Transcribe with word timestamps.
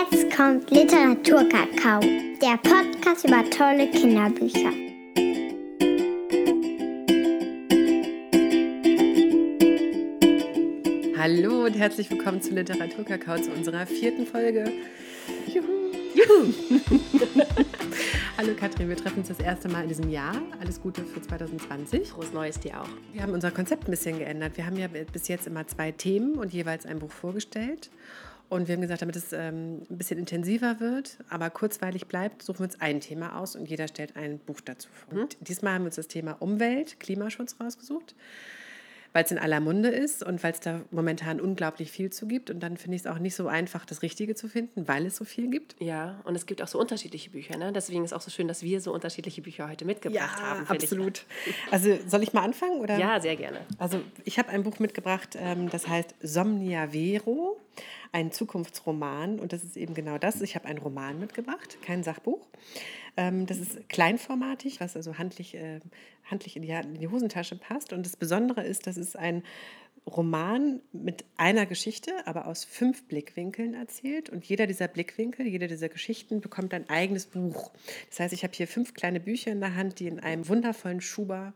Jetzt 0.00 0.34
kommt 0.34 0.70
Literaturkakao, 0.70 2.00
der 2.00 2.56
Podcast 2.62 3.24
über 3.26 3.44
tolle 3.50 3.90
Kinderbücher. 3.90 4.72
Hallo 11.18 11.66
und 11.66 11.74
herzlich 11.74 12.08
willkommen 12.10 12.40
zu 12.40 12.54
Literaturkakao, 12.54 13.42
zu 13.42 13.50
unserer 13.50 13.84
vierten 13.84 14.24
Folge. 14.24 14.72
Juhu. 15.48 15.66
Juhu. 16.14 16.54
Hallo 18.38 18.54
Katrin, 18.58 18.88
wir 18.88 18.96
treffen 18.96 19.18
uns 19.18 19.28
das 19.28 19.40
erste 19.40 19.68
Mal 19.68 19.82
in 19.82 19.88
diesem 19.88 20.08
Jahr. 20.08 20.40
Alles 20.60 20.80
Gute 20.80 21.02
für 21.04 21.20
2020. 21.20 22.08
Frohes 22.08 22.32
Neues 22.32 22.58
dir 22.58 22.80
auch. 22.80 22.88
Wir 23.12 23.22
haben 23.22 23.34
unser 23.34 23.50
Konzept 23.50 23.86
ein 23.86 23.90
bisschen 23.90 24.18
geändert. 24.18 24.56
Wir 24.56 24.64
haben 24.64 24.78
ja 24.78 24.86
bis 24.88 25.28
jetzt 25.28 25.46
immer 25.46 25.66
zwei 25.66 25.92
Themen 25.92 26.36
und 26.36 26.54
jeweils 26.54 26.86
ein 26.86 27.00
Buch 27.00 27.10
vorgestellt. 27.10 27.90
Und 28.50 28.68
wir 28.68 28.74
haben 28.74 28.82
gesagt, 28.82 29.00
damit 29.00 29.16
es 29.16 29.32
ähm, 29.32 29.82
ein 29.88 29.96
bisschen 29.96 30.18
intensiver 30.18 30.80
wird, 30.80 31.16
aber 31.28 31.48
kurzweilig 31.50 32.06
bleibt, 32.06 32.42
suchen 32.42 32.58
wir 32.58 32.64
uns 32.64 32.80
ein 32.80 33.00
Thema 33.00 33.38
aus 33.38 33.56
und 33.56 33.66
jeder 33.70 33.88
stellt 33.88 34.16
ein 34.16 34.38
Buch 34.38 34.60
dazu 34.60 34.88
vor. 34.92 35.20
Mhm. 35.20 35.28
Diesmal 35.40 35.74
haben 35.74 35.82
wir 35.82 35.86
uns 35.86 35.96
das 35.96 36.08
Thema 36.08 36.32
Umwelt, 36.32 37.00
Klimaschutz 37.00 37.56
rausgesucht 37.58 38.14
weil 39.12 39.24
es 39.24 39.30
in 39.30 39.38
aller 39.38 39.60
Munde 39.60 39.88
ist 39.88 40.22
und 40.22 40.42
weil 40.42 40.52
es 40.52 40.60
da 40.60 40.80
momentan 40.90 41.40
unglaublich 41.40 41.90
viel 41.90 42.10
zu 42.10 42.26
gibt. 42.26 42.50
Und 42.50 42.60
dann 42.60 42.76
finde 42.76 42.96
ich 42.96 43.02
es 43.02 43.06
auch 43.06 43.18
nicht 43.18 43.34
so 43.34 43.48
einfach, 43.48 43.84
das 43.84 44.02
Richtige 44.02 44.34
zu 44.34 44.48
finden, 44.48 44.86
weil 44.86 45.06
es 45.06 45.16
so 45.16 45.24
viel 45.24 45.50
gibt. 45.50 45.74
Ja, 45.80 46.20
und 46.24 46.36
es 46.36 46.46
gibt 46.46 46.62
auch 46.62 46.68
so 46.68 46.78
unterschiedliche 46.78 47.30
Bücher. 47.30 47.56
Ne? 47.56 47.72
Deswegen 47.72 48.04
ist 48.04 48.12
es 48.12 48.16
auch 48.16 48.20
so 48.20 48.30
schön, 48.30 48.46
dass 48.48 48.62
wir 48.62 48.80
so 48.80 48.92
unterschiedliche 48.92 49.42
Bücher 49.42 49.68
heute 49.68 49.84
mitgebracht 49.84 50.38
ja, 50.38 50.42
haben. 50.42 50.66
Absolut. 50.68 51.24
Also 51.70 51.98
soll 52.06 52.22
ich 52.22 52.32
mal 52.32 52.42
anfangen? 52.42 52.80
Oder? 52.80 52.98
Ja, 52.98 53.20
sehr 53.20 53.36
gerne. 53.36 53.60
Also 53.78 54.00
ich 54.24 54.38
habe 54.38 54.50
ein 54.50 54.62
Buch 54.62 54.78
mitgebracht, 54.78 55.36
ähm, 55.36 55.68
das 55.70 55.88
heißt 55.88 56.14
Somnia 56.22 56.88
Vero, 56.92 57.59
ein 58.12 58.32
Zukunftsroman. 58.32 59.38
Und 59.38 59.52
das 59.52 59.64
ist 59.64 59.76
eben 59.76 59.94
genau 59.94 60.18
das. 60.18 60.40
Ich 60.40 60.54
habe 60.54 60.66
einen 60.66 60.78
Roman 60.78 61.18
mitgebracht, 61.18 61.78
kein 61.82 62.02
Sachbuch. 62.02 62.46
Ähm, 63.16 63.46
das 63.46 63.58
ist 63.58 63.88
kleinformatig, 63.88 64.80
was 64.80 64.96
also 64.96 65.18
handlich, 65.18 65.54
äh, 65.54 65.80
handlich 66.24 66.56
in, 66.56 66.62
die, 66.62 66.70
in 66.70 67.00
die 67.00 67.08
Hosentasche 67.08 67.56
passt. 67.56 67.92
Und 67.92 68.06
das 68.06 68.16
Besondere 68.16 68.62
ist, 68.64 68.86
dass 68.86 68.96
es 68.96 69.16
ein 69.16 69.42
Roman 70.06 70.80
mit 70.92 71.24
einer 71.36 71.66
Geschichte, 71.66 72.12
aber 72.24 72.46
aus 72.46 72.64
fünf 72.64 73.04
Blickwinkeln 73.06 73.74
erzählt. 73.74 74.30
Und 74.30 74.44
jeder 74.44 74.66
dieser 74.66 74.88
Blickwinkel, 74.88 75.46
jeder 75.46 75.68
dieser 75.68 75.88
Geschichten 75.88 76.40
bekommt 76.40 76.72
ein 76.74 76.88
eigenes 76.88 77.26
Buch. 77.26 77.70
Das 78.08 78.20
heißt, 78.20 78.32
ich 78.32 78.42
habe 78.42 78.54
hier 78.54 78.66
fünf 78.66 78.94
kleine 78.94 79.20
Bücher 79.20 79.52
in 79.52 79.60
der 79.60 79.74
Hand, 79.74 80.00
die 80.00 80.06
in 80.06 80.20
einem 80.20 80.48
wundervollen 80.48 81.00
Schuber 81.00 81.52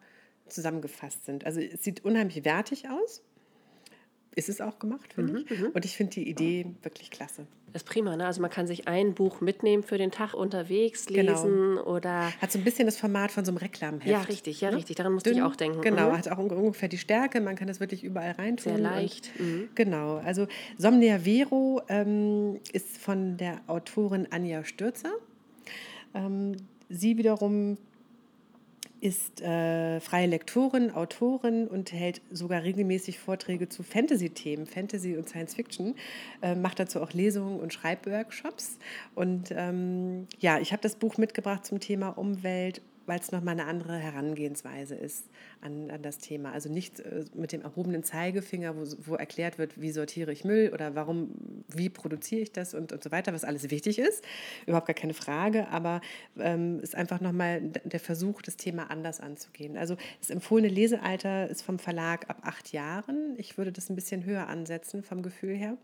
zusammengefasst 0.48 1.24
sind. 1.24 1.46
Also 1.46 1.60
es 1.60 1.82
sieht 1.82 2.04
unheimlich 2.04 2.44
wertig 2.44 2.88
aus 2.88 3.22
ist 4.36 4.48
es 4.48 4.60
auch 4.60 4.78
gemacht, 4.78 5.12
finde 5.12 5.32
mhm, 5.32 5.44
ich. 5.48 5.58
Mhm. 5.58 5.66
Und 5.68 5.84
ich 5.84 5.96
finde 5.96 6.12
die 6.14 6.28
Idee 6.28 6.66
wirklich 6.82 7.10
klasse. 7.10 7.46
Das 7.72 7.82
ist 7.82 7.88
prima, 7.88 8.16
ne? 8.16 8.26
Also 8.26 8.40
man 8.40 8.50
kann 8.50 8.68
sich 8.68 8.86
ein 8.86 9.14
Buch 9.14 9.40
mitnehmen 9.40 9.82
für 9.82 9.98
den 9.98 10.12
Tag 10.12 10.32
unterwegs 10.32 11.06
genau. 11.06 11.32
lesen 11.32 11.74
genau. 11.76 11.82
oder. 11.84 12.32
Hat 12.40 12.52
so 12.52 12.58
ein 12.58 12.64
bisschen 12.64 12.86
das 12.86 12.96
Format 12.96 13.32
von 13.32 13.44
so 13.44 13.50
einem 13.50 13.58
Reklamheft. 13.58 14.06
Ja, 14.06 14.20
richtig, 14.22 14.60
ja, 14.60 14.70
ne? 14.70 14.76
richtig. 14.76 14.94
Daran 14.94 15.12
musste 15.12 15.30
Dünn, 15.30 15.38
ich 15.38 15.44
auch 15.44 15.56
denken. 15.56 15.80
Genau, 15.80 16.10
mhm. 16.10 16.18
hat 16.18 16.28
auch 16.28 16.38
ungefähr 16.38 16.88
die 16.88 16.98
Stärke, 16.98 17.40
man 17.40 17.56
kann 17.56 17.66
das 17.66 17.80
wirklich 17.80 18.04
überall 18.04 18.32
reintun. 18.32 18.74
Sehr 18.74 18.78
leicht. 18.78 19.30
Mhm. 19.40 19.70
Genau. 19.74 20.18
Also 20.18 20.46
Somnia 20.78 21.18
Vero 21.24 21.82
ähm, 21.88 22.60
ist 22.72 22.98
von 22.98 23.36
der 23.36 23.60
Autorin 23.66 24.28
Anja 24.30 24.64
Stürzer. 24.64 25.12
Ähm, 26.14 26.56
sie 26.88 27.18
wiederum 27.18 27.76
ist 29.00 29.42
äh, 29.42 30.00
freie 30.00 30.26
Lektorin, 30.26 30.90
Autorin 30.90 31.66
und 31.68 31.92
hält 31.92 32.22
sogar 32.30 32.62
regelmäßig 32.62 33.18
Vorträge 33.18 33.68
zu 33.68 33.82
Fantasy-Themen, 33.82 34.66
Fantasy 34.66 35.16
und 35.16 35.28
Science 35.28 35.54
Fiction, 35.54 35.94
äh, 36.42 36.54
macht 36.54 36.80
dazu 36.80 37.02
auch 37.02 37.12
Lesungen 37.12 37.60
und 37.60 37.72
Schreibworkshops. 37.72 38.78
Und 39.14 39.50
ähm, 39.50 40.26
ja, 40.38 40.58
ich 40.58 40.72
habe 40.72 40.82
das 40.82 40.96
Buch 40.96 41.18
mitgebracht 41.18 41.66
zum 41.66 41.80
Thema 41.80 42.10
Umwelt 42.16 42.80
weil 43.06 43.18
es 43.20 43.32
nochmal 43.32 43.52
eine 43.52 43.66
andere 43.66 43.96
Herangehensweise 43.96 44.94
ist 44.94 45.28
an, 45.60 45.90
an 45.90 46.02
das 46.02 46.18
Thema. 46.18 46.52
Also 46.52 46.68
nicht 46.68 47.00
äh, 47.00 47.24
mit 47.34 47.52
dem 47.52 47.62
erhobenen 47.62 48.02
Zeigefinger, 48.02 48.76
wo, 48.76 48.84
wo 49.06 49.14
erklärt 49.14 49.58
wird, 49.58 49.80
wie 49.80 49.90
sortiere 49.90 50.32
ich 50.32 50.44
Müll 50.44 50.70
oder 50.72 50.94
warum, 50.94 51.30
wie 51.68 51.88
produziere 51.88 52.40
ich 52.42 52.52
das 52.52 52.74
und, 52.74 52.92
und 52.92 53.02
so 53.02 53.10
weiter, 53.10 53.32
was 53.32 53.44
alles 53.44 53.70
wichtig 53.70 53.98
ist. 53.98 54.24
Überhaupt 54.66 54.86
gar 54.86 54.94
keine 54.94 55.14
Frage, 55.14 55.68
aber 55.68 56.00
ähm, 56.38 56.80
ist 56.80 56.94
einfach 56.94 57.20
nochmal 57.20 57.60
der 57.62 58.00
Versuch, 58.00 58.42
das 58.42 58.56
Thema 58.56 58.90
anders 58.90 59.20
anzugehen. 59.20 59.76
Also 59.76 59.96
das 60.20 60.30
empfohlene 60.30 60.68
Lesealter 60.68 61.48
ist 61.48 61.62
vom 61.62 61.78
Verlag 61.78 62.28
ab 62.28 62.38
acht 62.42 62.72
Jahren. 62.72 63.34
Ich 63.38 63.58
würde 63.58 63.72
das 63.72 63.90
ein 63.90 63.94
bisschen 63.94 64.24
höher 64.24 64.48
ansetzen 64.48 65.02
vom 65.02 65.22
Gefühl 65.22 65.54
her 65.54 65.76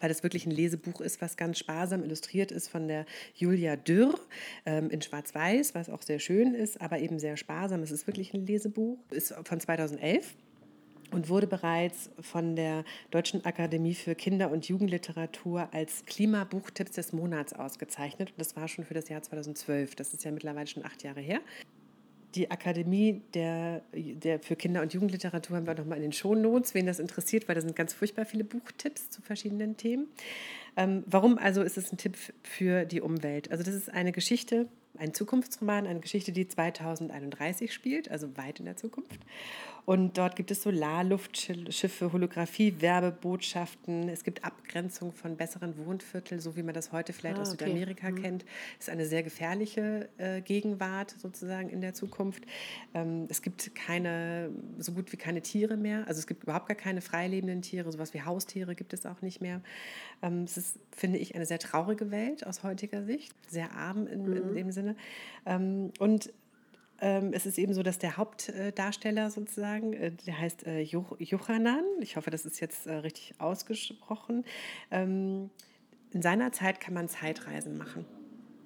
weil 0.00 0.08
das 0.08 0.22
wirklich 0.22 0.46
ein 0.46 0.50
Lesebuch 0.50 1.00
ist, 1.00 1.20
was 1.20 1.36
ganz 1.36 1.58
sparsam 1.58 2.02
illustriert 2.02 2.52
ist 2.52 2.68
von 2.68 2.88
der 2.88 3.06
Julia 3.34 3.76
Dürr 3.76 4.18
ähm, 4.66 4.90
in 4.90 5.02
Schwarz-Weiß, 5.02 5.74
was 5.74 5.90
auch 5.90 6.02
sehr 6.02 6.18
schön 6.18 6.54
ist, 6.54 6.80
aber 6.80 6.98
eben 6.98 7.18
sehr 7.18 7.36
sparsam. 7.36 7.82
Es 7.82 7.90
ist 7.90 8.06
wirklich 8.06 8.34
ein 8.34 8.46
Lesebuch, 8.46 8.98
ist 9.10 9.34
von 9.44 9.60
2011 9.60 10.34
und 11.10 11.28
wurde 11.28 11.46
bereits 11.46 12.10
von 12.20 12.56
der 12.56 12.84
Deutschen 13.10 13.44
Akademie 13.44 13.94
für 13.94 14.14
Kinder- 14.14 14.50
und 14.50 14.68
Jugendliteratur 14.68 15.68
als 15.72 16.04
Klimabuchtipps 16.06 16.92
des 16.92 17.12
Monats 17.12 17.52
ausgezeichnet. 17.52 18.30
Und 18.30 18.40
das 18.40 18.56
war 18.56 18.68
schon 18.68 18.84
für 18.84 18.94
das 18.94 19.08
Jahr 19.08 19.22
2012. 19.22 19.94
Das 19.94 20.12
ist 20.12 20.24
ja 20.24 20.30
mittlerweile 20.30 20.66
schon 20.66 20.84
acht 20.84 21.02
Jahre 21.02 21.20
her 21.20 21.40
die 22.34 22.50
Akademie 22.50 23.22
der, 23.34 23.82
der 23.92 24.40
für 24.40 24.56
Kinder- 24.56 24.82
und 24.82 24.92
Jugendliteratur 24.92 25.56
haben 25.56 25.66
wir 25.66 25.74
nochmal 25.74 25.96
in 25.96 26.02
den 26.02 26.12
Shownotes, 26.12 26.74
wen 26.74 26.86
das 26.86 26.98
interessiert, 26.98 27.48
weil 27.48 27.54
da 27.54 27.60
sind 27.60 27.74
ganz 27.74 27.94
furchtbar 27.94 28.24
viele 28.24 28.44
Buchtipps 28.44 29.10
zu 29.10 29.22
verschiedenen 29.22 29.76
Themen. 29.76 30.08
Ähm, 30.76 31.04
warum 31.06 31.38
also 31.38 31.62
ist 31.62 31.78
es 31.78 31.92
ein 31.92 31.96
Tipp 31.96 32.16
für 32.42 32.84
die 32.84 33.00
Umwelt? 33.00 33.50
Also 33.50 33.64
das 33.64 33.74
ist 33.74 33.90
eine 33.90 34.12
Geschichte, 34.12 34.68
ein 34.98 35.14
Zukunftsroman, 35.14 35.86
eine 35.86 36.00
Geschichte, 36.00 36.32
die 36.32 36.48
2031 36.48 37.72
spielt, 37.72 38.10
also 38.10 38.36
weit 38.36 38.58
in 38.58 38.66
der 38.66 38.76
Zukunft. 38.76 39.20
Und 39.88 40.18
dort 40.18 40.36
gibt 40.36 40.50
es 40.50 40.62
Solarluftschiffe, 40.64 42.12
Holographie, 42.12 42.74
Werbebotschaften. 42.82 44.10
Es 44.10 44.22
gibt 44.22 44.44
Abgrenzung 44.44 45.12
von 45.12 45.38
besseren 45.38 45.78
Wohnvierteln, 45.78 46.42
so 46.42 46.56
wie 46.56 46.62
man 46.62 46.74
das 46.74 46.92
heute 46.92 47.14
vielleicht 47.14 47.38
ah, 47.38 47.40
aus 47.40 47.52
Südamerika 47.52 48.10
mhm. 48.10 48.22
kennt. 48.22 48.44
Es 48.78 48.88
ist 48.88 48.90
eine 48.90 49.06
sehr 49.06 49.22
gefährliche 49.22 50.10
äh, 50.18 50.42
Gegenwart 50.42 51.14
sozusagen 51.18 51.70
in 51.70 51.80
der 51.80 51.94
Zukunft. 51.94 52.44
Ähm, 52.92 53.28
es 53.30 53.40
gibt 53.40 53.74
keine, 53.74 54.50
so 54.76 54.92
gut 54.92 55.10
wie 55.10 55.16
keine 55.16 55.40
Tiere 55.40 55.78
mehr. 55.78 56.06
Also 56.06 56.18
es 56.18 56.26
gibt 56.26 56.42
überhaupt 56.42 56.68
gar 56.68 56.76
keine 56.76 57.00
freilebenden 57.00 57.62
Tiere. 57.62 57.90
Sowas 57.90 58.12
wie 58.12 58.20
Haustiere 58.20 58.74
gibt 58.74 58.92
es 58.92 59.06
auch 59.06 59.22
nicht 59.22 59.40
mehr. 59.40 59.62
Ähm, 60.20 60.42
es 60.42 60.58
ist, 60.58 60.78
finde 60.94 61.18
ich, 61.18 61.34
eine 61.34 61.46
sehr 61.46 61.60
traurige 61.60 62.10
Welt 62.10 62.46
aus 62.46 62.62
heutiger 62.62 63.04
Sicht. 63.04 63.32
Sehr 63.48 63.72
arm 63.72 64.06
in, 64.06 64.26
mhm. 64.26 64.36
in 64.36 64.54
dem 64.54 64.70
Sinne. 64.70 64.87
Ähm, 65.46 65.92
und 65.98 66.32
ähm, 67.00 67.32
es 67.32 67.46
ist 67.46 67.58
eben 67.58 67.74
so, 67.74 67.82
dass 67.82 67.98
der 67.98 68.16
Hauptdarsteller 68.16 69.30
sozusagen, 69.30 69.92
äh, 69.92 70.12
der 70.26 70.38
heißt 70.38 70.66
äh, 70.66 70.80
Jochanan, 70.82 71.84
ich 72.00 72.16
hoffe, 72.16 72.30
das 72.30 72.44
ist 72.44 72.60
jetzt 72.60 72.86
äh, 72.86 72.94
richtig 72.94 73.34
ausgesprochen, 73.38 74.44
ähm, 74.90 75.50
in 76.10 76.22
seiner 76.22 76.52
Zeit 76.52 76.80
kann 76.80 76.94
man 76.94 77.08
Zeitreisen 77.08 77.76
machen. 77.76 78.06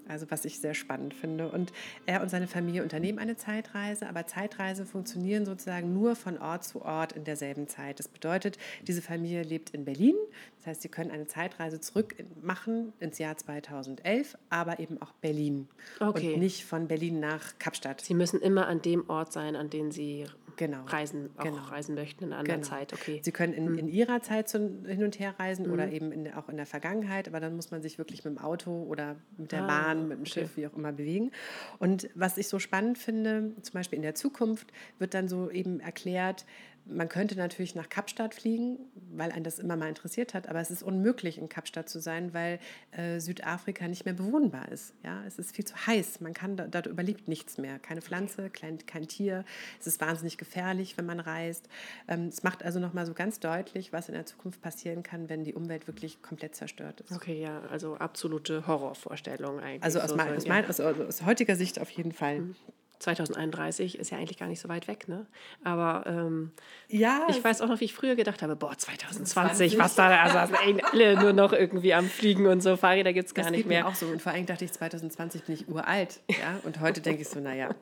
Also 0.09 0.31
was 0.31 0.45
ich 0.45 0.59
sehr 0.59 0.75
spannend 0.75 1.15
finde. 1.15 1.49
Und 1.49 1.73
er 2.07 2.23
und 2.23 2.29
seine 2.29 2.47
Familie 2.47 2.83
unternehmen 2.83 3.19
eine 3.19 3.37
Zeitreise, 3.37 4.09
aber 4.09 4.27
Zeitreise 4.27 4.85
funktionieren 4.85 5.45
sozusagen 5.45 5.93
nur 5.93 6.17
von 6.17 6.39
Ort 6.39 6.65
zu 6.65 6.83
Ort 6.83 7.13
in 7.13 7.25
derselben 7.25 7.69
Zeit. 7.69 7.99
Das 7.99 8.09
bedeutet, 8.09 8.59
diese 8.87 9.03
Familie 9.03 9.43
lebt 9.43 9.71
in 9.71 9.85
Berlin. 9.85 10.15
Das 10.59 10.69
heißt, 10.69 10.83
sie 10.83 10.89
können 10.89 11.11
eine 11.11 11.27
Zeitreise 11.27 11.81
zurück 11.81 12.15
machen 12.41 12.93
ins 13.01 13.19
Jahr 13.19 13.37
2011, 13.37 14.37
aber 14.49 14.79
eben 14.79 15.01
auch 15.03 15.13
Berlin. 15.15 15.69
Okay. 15.99 16.35
Und 16.35 16.41
nicht 16.41 16.65
von 16.65 16.89
Berlin 16.89 17.21
nach 17.21 17.59
Kapstadt. 17.59 18.01
Sie 18.01 18.15
müssen 18.15 18.41
immer 18.41 18.69
an 18.69 18.81
dem 18.83 19.09
Ort 19.09 19.33
sein, 19.33 19.57
an 19.57 19.71
den 19.71 19.91
Sie 19.91 20.27
genau. 20.57 20.85
reisen, 20.85 21.31
auch 21.37 21.45
genau. 21.45 21.63
reisen 21.63 21.95
möchten 21.95 22.25
in 22.25 22.33
einer 22.33 22.41
anderen 22.41 22.61
genau. 22.63 22.73
Zeit. 22.73 22.93
Okay. 22.93 23.21
Sie 23.23 23.33
können 23.33 23.53
in, 23.53 23.67
hm. 23.67 23.79
in 23.79 23.89
ihrer 23.89 24.23
Zeit 24.23 24.49
zu, 24.49 24.59
hin 24.87 25.05
und 25.05 25.19
her 25.19 25.35
reisen 25.39 25.67
mhm. 25.67 25.73
oder 25.73 25.91
eben 25.91 26.13
in, 26.13 26.33
auch 26.33 26.49
in 26.49 26.57
der 26.57 26.67
Vergangenheit, 26.67 27.29
aber 27.29 27.41
dann 27.41 27.57
muss 27.57 27.71
man 27.71 27.83
sich 27.83 27.99
wirklich 27.99 28.25
mit 28.25 28.37
dem 28.37 28.43
Auto 28.43 28.85
oder 28.85 29.17
mit 29.37 29.53
der 29.53 29.63
ah, 29.65 29.67
Bahn, 29.67 30.09
mit 30.09 30.19
dem 30.19 30.23
okay. 30.23 30.31
Schiff, 30.31 30.57
wie 30.57 30.67
auch 30.67 30.75
immer 30.75 30.93
bewegen. 30.93 31.31
Und 31.79 32.09
was 32.15 32.39
ich 32.39 32.49
so 32.49 32.59
spannend 32.59 32.99
finde, 32.99 33.53
zum 33.63 33.75
Beispiel 33.75 33.97
in 33.97 34.03
der 34.03 34.15
Zukunft 34.15 34.73
wird 34.99 35.15
dann 35.15 35.29
so 35.29 35.51
eben 35.51 35.81
erklärt, 35.81 36.45
man 36.85 37.09
könnte 37.09 37.37
natürlich 37.37 37.75
nach 37.75 37.89
Kapstadt 37.89 38.35
fliegen, 38.35 38.79
weil 39.13 39.31
einen 39.31 39.45
das 39.45 39.59
immer 39.59 39.77
mal 39.77 39.89
interessiert 39.89 40.35
hat, 40.35 40.49
aber 40.49 40.61
es 40.61 40.71
ist 40.71 40.83
unmöglich, 40.83 41.39
in 41.39 41.49
Kapstadt 41.49 41.89
zu 41.89 42.01
sein, 42.01 42.35
weil 42.35 42.59
äh, 42.91 43.21
Südafrika 43.21 43.87
nicht 43.89 44.05
mehr 44.05 44.15
bewohnbar 44.15 44.71
ist. 44.71 44.95
Ja? 45.05 45.23
Es 45.27 45.39
ist 45.39 45.55
viel 45.55 45.65
zu 45.65 45.75
heiß, 45.87 46.21
man 46.21 46.35
kann, 46.35 46.57
dort 46.57 46.87
überlebt 46.87 47.29
nichts 47.29 47.59
mehr. 47.59 47.79
Keine 47.79 48.03
Pflanze, 48.03 48.51
kein, 48.51 48.85
kein 48.87 49.07
Tier. 49.07 49.45
Es 49.81 49.87
ist 49.87 50.01
wahnsinnig 50.01 50.39
gefährlich, 50.39 50.97
wenn 50.97 51.07
man 51.07 51.21
reist. 51.21 51.69
Ähm, 52.09 52.29
es 52.29 52.43
macht 52.43 52.65
also 52.65 52.81
nochmal 52.81 53.07
so 53.07 53.15
ganz 53.15 53.41
deutlich, 53.41 53.93
was 53.93 54.09
in 54.09 54.15
der 54.15 54.27
Zukunft 54.27 54.61
passieren 54.61 55.03
kann, 55.03 55.29
wenn 55.29 55.45
die 55.45 55.55
Umwelt 55.55 55.87
wirklich 55.87 56.23
komplett 56.23 56.55
zerstört 56.57 57.01
ist. 57.03 57.13
Okay, 57.13 57.41
ja, 57.41 57.63
also 57.71 57.97
absolute 57.97 58.67
Horrorvorstellung 58.67 59.61
eigentlich. 59.61 59.85
Also 59.85 60.01
aus, 60.01 60.11
so 60.11 60.17
mein, 60.17 60.37
aus, 60.37 60.47
mein, 60.47 60.67
aus, 60.67 60.81
aus, 60.81 61.25
heutiger 61.25 61.57
Sicht 61.57 61.81
auf 61.81 61.91
jeden 61.91 62.13
Fall. 62.13 62.41
Mhm 62.41 62.57
2031 63.03 63.99
ist 63.99 64.11
ja 64.11 64.19
eigentlich 64.19 64.39
gar 64.39 64.49
nicht 64.49 64.61
so 64.61 64.69
weit 64.69 64.89
weg, 64.89 65.09
ne? 65.09 65.27
Aber 65.65 66.05
ähm, 66.07 66.53
Ja, 66.89 67.27
ich 67.29 67.43
weiß 67.43 67.61
auch 67.61 67.69
noch, 67.69 67.81
wie 67.81 67.85
ich 67.85 67.95
früher 67.95 68.17
gedacht 68.17 68.43
habe, 68.43 68.57
boah, 68.57 68.77
2020, 68.77 69.79
was 69.79 69.95
da, 69.95 70.23
also 70.23 70.39
sind 70.47 70.61
eigentlich 70.61 70.85
alle 70.87 71.21
nur 71.21 71.33
noch 71.33 71.53
irgendwie 71.53 71.95
am 71.95 72.07
Fliegen 72.07 72.47
und 72.47 72.63
so, 72.63 72.77
Fahrräder 72.77 73.13
gibt 73.13 73.29
es 73.29 73.35
gar 73.35 73.45
das 73.45 73.51
nicht 73.53 73.61
geht 73.61 73.67
mir 73.67 73.81
mehr. 73.81 73.89
auch 73.89 73.95
so. 73.95 74.07
Und 74.07 74.23
vor 74.23 74.33
allem 74.33 74.47
dachte 74.47 74.65
ich, 74.65 74.73
2020 74.73 75.45
bin 75.45 75.55
ich 75.55 75.69
uralt. 75.69 76.21
Ja? 76.29 76.61
Und 76.65 76.81
heute 76.81 77.01
denke 77.01 77.23
ich 77.23 77.29
so, 77.29 77.41
naja, 77.41 77.75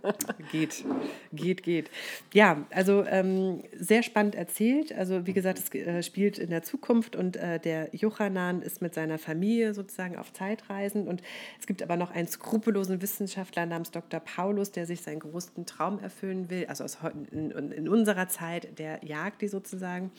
geht, 0.52 0.84
geht, 1.32 1.62
geht. 1.62 1.90
Ja, 2.32 2.64
also 2.70 3.04
ähm, 3.04 3.62
sehr 3.78 4.02
spannend 4.02 4.34
erzählt. 4.34 4.92
Also 4.92 5.26
wie 5.26 5.32
gesagt, 5.32 5.58
es 5.58 5.72
äh, 5.74 6.02
spielt 6.02 6.38
in 6.38 6.50
der 6.50 6.62
Zukunft 6.62 7.16
und 7.16 7.36
äh, 7.36 7.58
der 7.58 7.94
Jochanan 7.94 8.62
ist 8.62 8.82
mit 8.82 8.94
seiner 8.94 9.18
Familie 9.18 9.74
sozusagen 9.74 10.16
auf 10.16 10.32
Zeitreisen. 10.32 11.06
Und 11.06 11.22
es 11.58 11.66
gibt 11.66 11.82
aber 11.82 11.96
noch 11.96 12.10
einen 12.10 12.28
skrupellosen 12.28 13.02
Wissenschaftler 13.02 13.66
namens 13.66 13.90
Dr. 13.90 14.20
Paulus, 14.20 14.72
der 14.72 14.86
sich 14.86 15.02
seinen 15.10 15.20
großen 15.20 15.66
Traum 15.66 15.98
erfüllen 15.98 16.50
will, 16.50 16.66
also 16.66 16.84
aus, 16.84 16.98
in, 17.30 17.50
in, 17.50 17.88
unserer 17.88 18.28
Zeit, 18.28 18.78
der 18.78 19.04
jagt 19.04 19.42
die 19.42 19.48
sozusagen. 19.48 20.12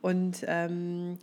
Und 0.00 0.44
ähm, 0.48 1.18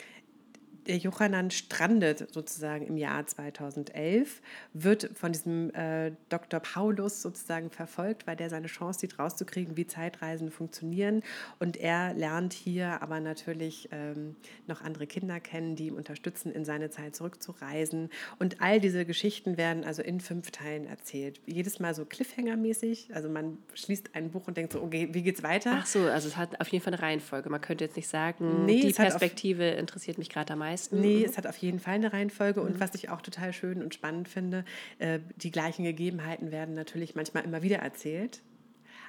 der 0.90 0.98
Jochanan 0.98 1.52
strandet 1.52 2.34
sozusagen 2.34 2.86
im 2.88 2.98
Jahr 2.98 3.26
2011, 3.26 4.42
wird 4.74 5.10
von 5.14 5.32
diesem 5.32 5.74
äh, 5.76 6.12
Dr. 6.30 6.60
Paulus 6.60 7.22
sozusagen 7.22 7.70
verfolgt, 7.70 8.26
weil 8.28 8.36
der 8.36 8.50
seine 8.50 8.68
Chance 8.68 9.02
sieht, 9.02 9.20
rauszukriegen, 9.20 9.78
wie 9.78 9.86
Zeitreisen 9.88 10.50
funktionieren. 10.52 11.22
Und 11.60 11.78
er 11.78 12.14
lernt 12.16 12.54
hier 12.54 13.02
aber 13.02 13.20
natürlich 13.20 13.88
ähm, 13.92 14.36
noch 14.68 14.82
andere 14.82 15.06
Kinder 15.08 15.40
kennen, 15.40 15.76
die 15.76 15.88
ihm 15.88 15.96
unterstützen, 15.96 16.52
in 16.52 16.66
seine 16.66 16.90
Zeit 16.90 17.16
zurückzureisen. 17.16 18.10
Und 18.40 18.62
all 18.62 18.80
diese 18.80 19.06
Geschichten 19.06 19.58
werden 19.58 19.84
also 19.84 20.02
in 20.02 20.20
fünf 20.20 20.50
Teilen 20.52 20.86
erzählt. 20.88 21.40
Jedes 21.46 21.80
Mal 21.80 21.94
so 21.94 22.04
Cliffhanger-mäßig. 22.04 23.14
Also 23.14 23.30
man 23.30 23.60
schließt 23.76 24.16
ein 24.16 24.32
Buch 24.32 24.48
und 24.48 24.58
denkt 24.58 24.74
so, 24.74 24.82
okay, 24.82 25.10
wie 25.12 25.22
geht's 25.22 25.44
weiter? 25.44 25.78
Ach 25.82 25.86
so, 25.86 26.00
also 26.08 26.28
es 26.28 26.36
hat 26.36 26.60
auf 26.60 26.68
jeden 26.70 26.84
Fall 26.84 26.94
eine 26.94 27.02
Reihenfolge. 27.04 27.50
Man 27.50 27.62
könnte 27.62 27.84
jetzt 27.86 27.96
nicht 27.96 28.08
sagen, 28.08 28.66
Nee, 28.66 28.82
die 28.82 28.88
auf- 28.90 28.96
Perspektive 28.96 29.66
interessiert 29.70 30.18
mich 30.18 30.30
gerade 30.30 30.54
am 30.54 30.60
meisten. 30.60 30.79
Nee, 30.92 31.24
es 31.24 31.38
hat 31.38 31.48
auf 31.48 31.58
jeden 31.58 31.80
Fall 31.80 31.96
eine 31.96 32.14
Reihenfolge. 32.14 32.62
Und 32.62 32.80
was 32.80 32.96
ich 32.96 33.10
auch 33.10 33.22
total 33.22 33.54
schön 33.54 33.82
und 33.82 33.94
spannend 33.94 34.28
finde, 34.28 34.66
äh, 35.00 35.20
die 35.38 35.52
gleichen 35.52 35.84
Gegebenheiten 35.84 36.52
werden 36.52 36.76
natürlich 36.76 37.16
manchmal 37.16 37.44
immer 37.44 37.62
wieder 37.62 37.78
erzählt. 37.78 38.42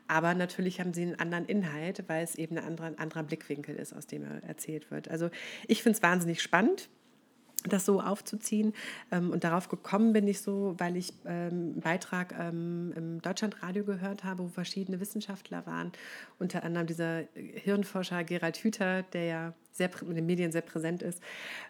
Aber 0.09 0.35
natürlich 0.35 0.81
haben 0.81 0.93
sie 0.93 1.03
einen 1.03 1.21
anderen 1.21 1.47
Inhalt, 1.47 2.05
weil 2.09 2.25
es 2.25 2.35
eben 2.35 2.59
ein 2.59 2.65
anderer, 2.65 2.87
ein 2.87 2.99
anderer 2.99 3.23
Blickwinkel 3.23 3.77
ist, 3.77 3.93
aus 3.93 4.07
dem 4.07 4.25
er 4.25 4.43
erzählt 4.43 4.91
wird. 4.91 5.09
Also 5.09 5.31
ich 5.69 5.83
finde 5.83 5.97
es 5.97 6.03
wahnsinnig 6.03 6.43
spannend 6.43 6.89
das 7.69 7.85
so 7.85 8.01
aufzuziehen. 8.01 8.75
Ähm, 9.11 9.31
Und 9.31 9.45
darauf 9.45 9.69
gekommen 9.69 10.13
bin 10.13 10.27
ich 10.27 10.41
so, 10.41 10.75
weil 10.79 10.97
ich 10.97 11.13
ähm, 11.27 11.51
einen 11.51 11.81
Beitrag 11.81 12.35
ähm, 12.39 12.93
im 12.97 13.23
Deutschlandradio 13.23 13.85
gehört 13.85 14.25
habe, 14.25 14.45
wo 14.45 14.49
verschiedene 14.49 15.01
Wissenschaftler 15.01 15.67
waren. 15.67 15.93
Unter 16.39 16.65
anderem 16.65 16.87
dieser 16.87 17.25
Hirnforscher 17.35 18.25
Gerald 18.25 18.57
Hüther, 18.59 19.03
der 19.03 19.25
ja 19.25 19.55
sehr 19.73 19.91
in 20.03 20.15
den 20.15 20.27
Medien 20.27 20.53
sehr 20.53 20.63
präsent 20.63 21.03
ist, 21.03 21.23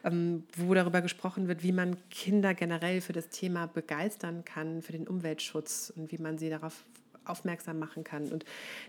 wo 0.03 0.75
darüber 0.75 1.01
gesprochen 1.01 1.49
wird, 1.49 1.63
wie 1.63 1.73
man 1.73 1.97
Kinder 2.11 2.55
generell 2.55 3.01
für 3.01 3.13
das 3.13 3.29
Thema 3.29 3.67
begeistern 3.67 4.45
kann, 4.45 4.83
für 4.83 4.93
den 4.93 5.07
Umweltschutz 5.07 5.93
und 5.95 6.11
wie 6.11 6.19
man 6.19 6.39
sie 6.39 6.51
darauf 6.51 6.85
aufmerksam 7.25 7.79
machen 7.79 8.05
kann. 8.05 8.29
Und 8.29 8.45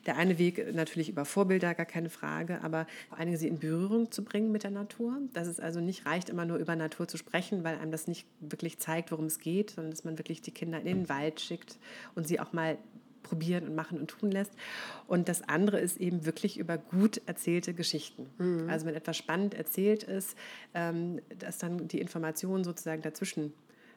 der 0.06 0.18
eine 0.18 0.38
Weg 0.38 0.74
natürlich 0.74 1.10
über 1.10 1.26
Vorbilder, 1.26 1.74
gar 1.74 1.86
keine 1.86 2.10
Frage, 2.10 2.64
aber 2.64 2.88
vor 3.10 3.18
allen 3.18 3.28
Dingen 3.28 3.40
sie 3.40 3.48
in 3.48 3.60
Berührung 3.60 4.12
zu 4.12 4.24
bringen 4.24 4.52
mit 4.52 4.64
der 4.64 4.72
Natur. 4.72 5.18
Dass 5.34 5.48
es 5.48 5.60
also 5.60 5.80
nicht 5.80 6.06
reicht, 6.06 6.30
immer 6.30 6.46
nur 6.46 6.58
über 6.58 6.76
Natur 6.76 7.08
zu 7.08 7.18
sprechen, 7.18 7.64
weil 7.64 7.78
einem 7.78 7.92
das 7.92 8.08
nicht 8.08 8.26
wirklich 8.40 8.80
zeigt, 8.80 9.12
worum 9.12 9.26
es 9.26 9.40
geht, 9.40 9.72
sondern 9.72 9.92
dass 9.92 10.04
man 10.04 10.18
wirklich 10.18 10.42
die 10.42 10.52
Kinder 10.52 10.80
in 10.80 10.86
den 10.86 11.10
Wald 11.10 11.42
schickt 11.42 11.78
und 12.16 12.28
sie 12.28 12.40
auch 12.40 12.54
mal 12.54 12.78
probieren 13.24 13.68
und 13.68 13.76
machen 13.76 14.00
und 14.00 14.08
tun 14.08 14.32
lässt. 14.32 14.52
Und 15.08 15.30
das 15.30 15.48
andere 15.48 15.80
ist 15.80 15.98
eben 15.98 16.26
wirklich 16.26 16.58
über 16.58 16.78
gut 16.78 17.22
erzählte 17.28 17.74
Geschichten. 17.74 18.28
Also 18.70 18.86
wenn 18.86 18.96
etwas 18.96 19.16
spannend 19.16 19.54
erzählt 19.54 20.04
ist, 20.04 20.36
ähm, 20.74 21.22
dass 21.38 21.60
dann 21.60 21.88
die 21.88 22.02
Informationen 22.02 22.64
sozusagen 22.64 23.02
dazwischen 23.02 23.54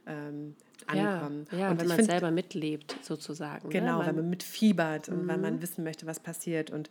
ähm, 0.07 0.55
Ja, 1.03 1.24
ja 1.53 1.71
und 1.71 1.81
wenn 1.81 1.89
man 1.89 1.97
find- 1.97 2.11
selber 2.11 2.31
mitlebt, 2.31 2.97
sozusagen. 3.03 3.71
Genau, 3.71 4.01
ne? 4.01 4.07
weil 4.07 4.13
man 4.15 4.31
mitfiebert 4.31 5.09
und 5.09 5.27
weil 5.29 5.39
man 5.39 5.63
wissen 5.63 5.85
möchte, 5.85 6.07
was 6.07 6.21
passiert. 6.21 6.71
Und 6.71 6.91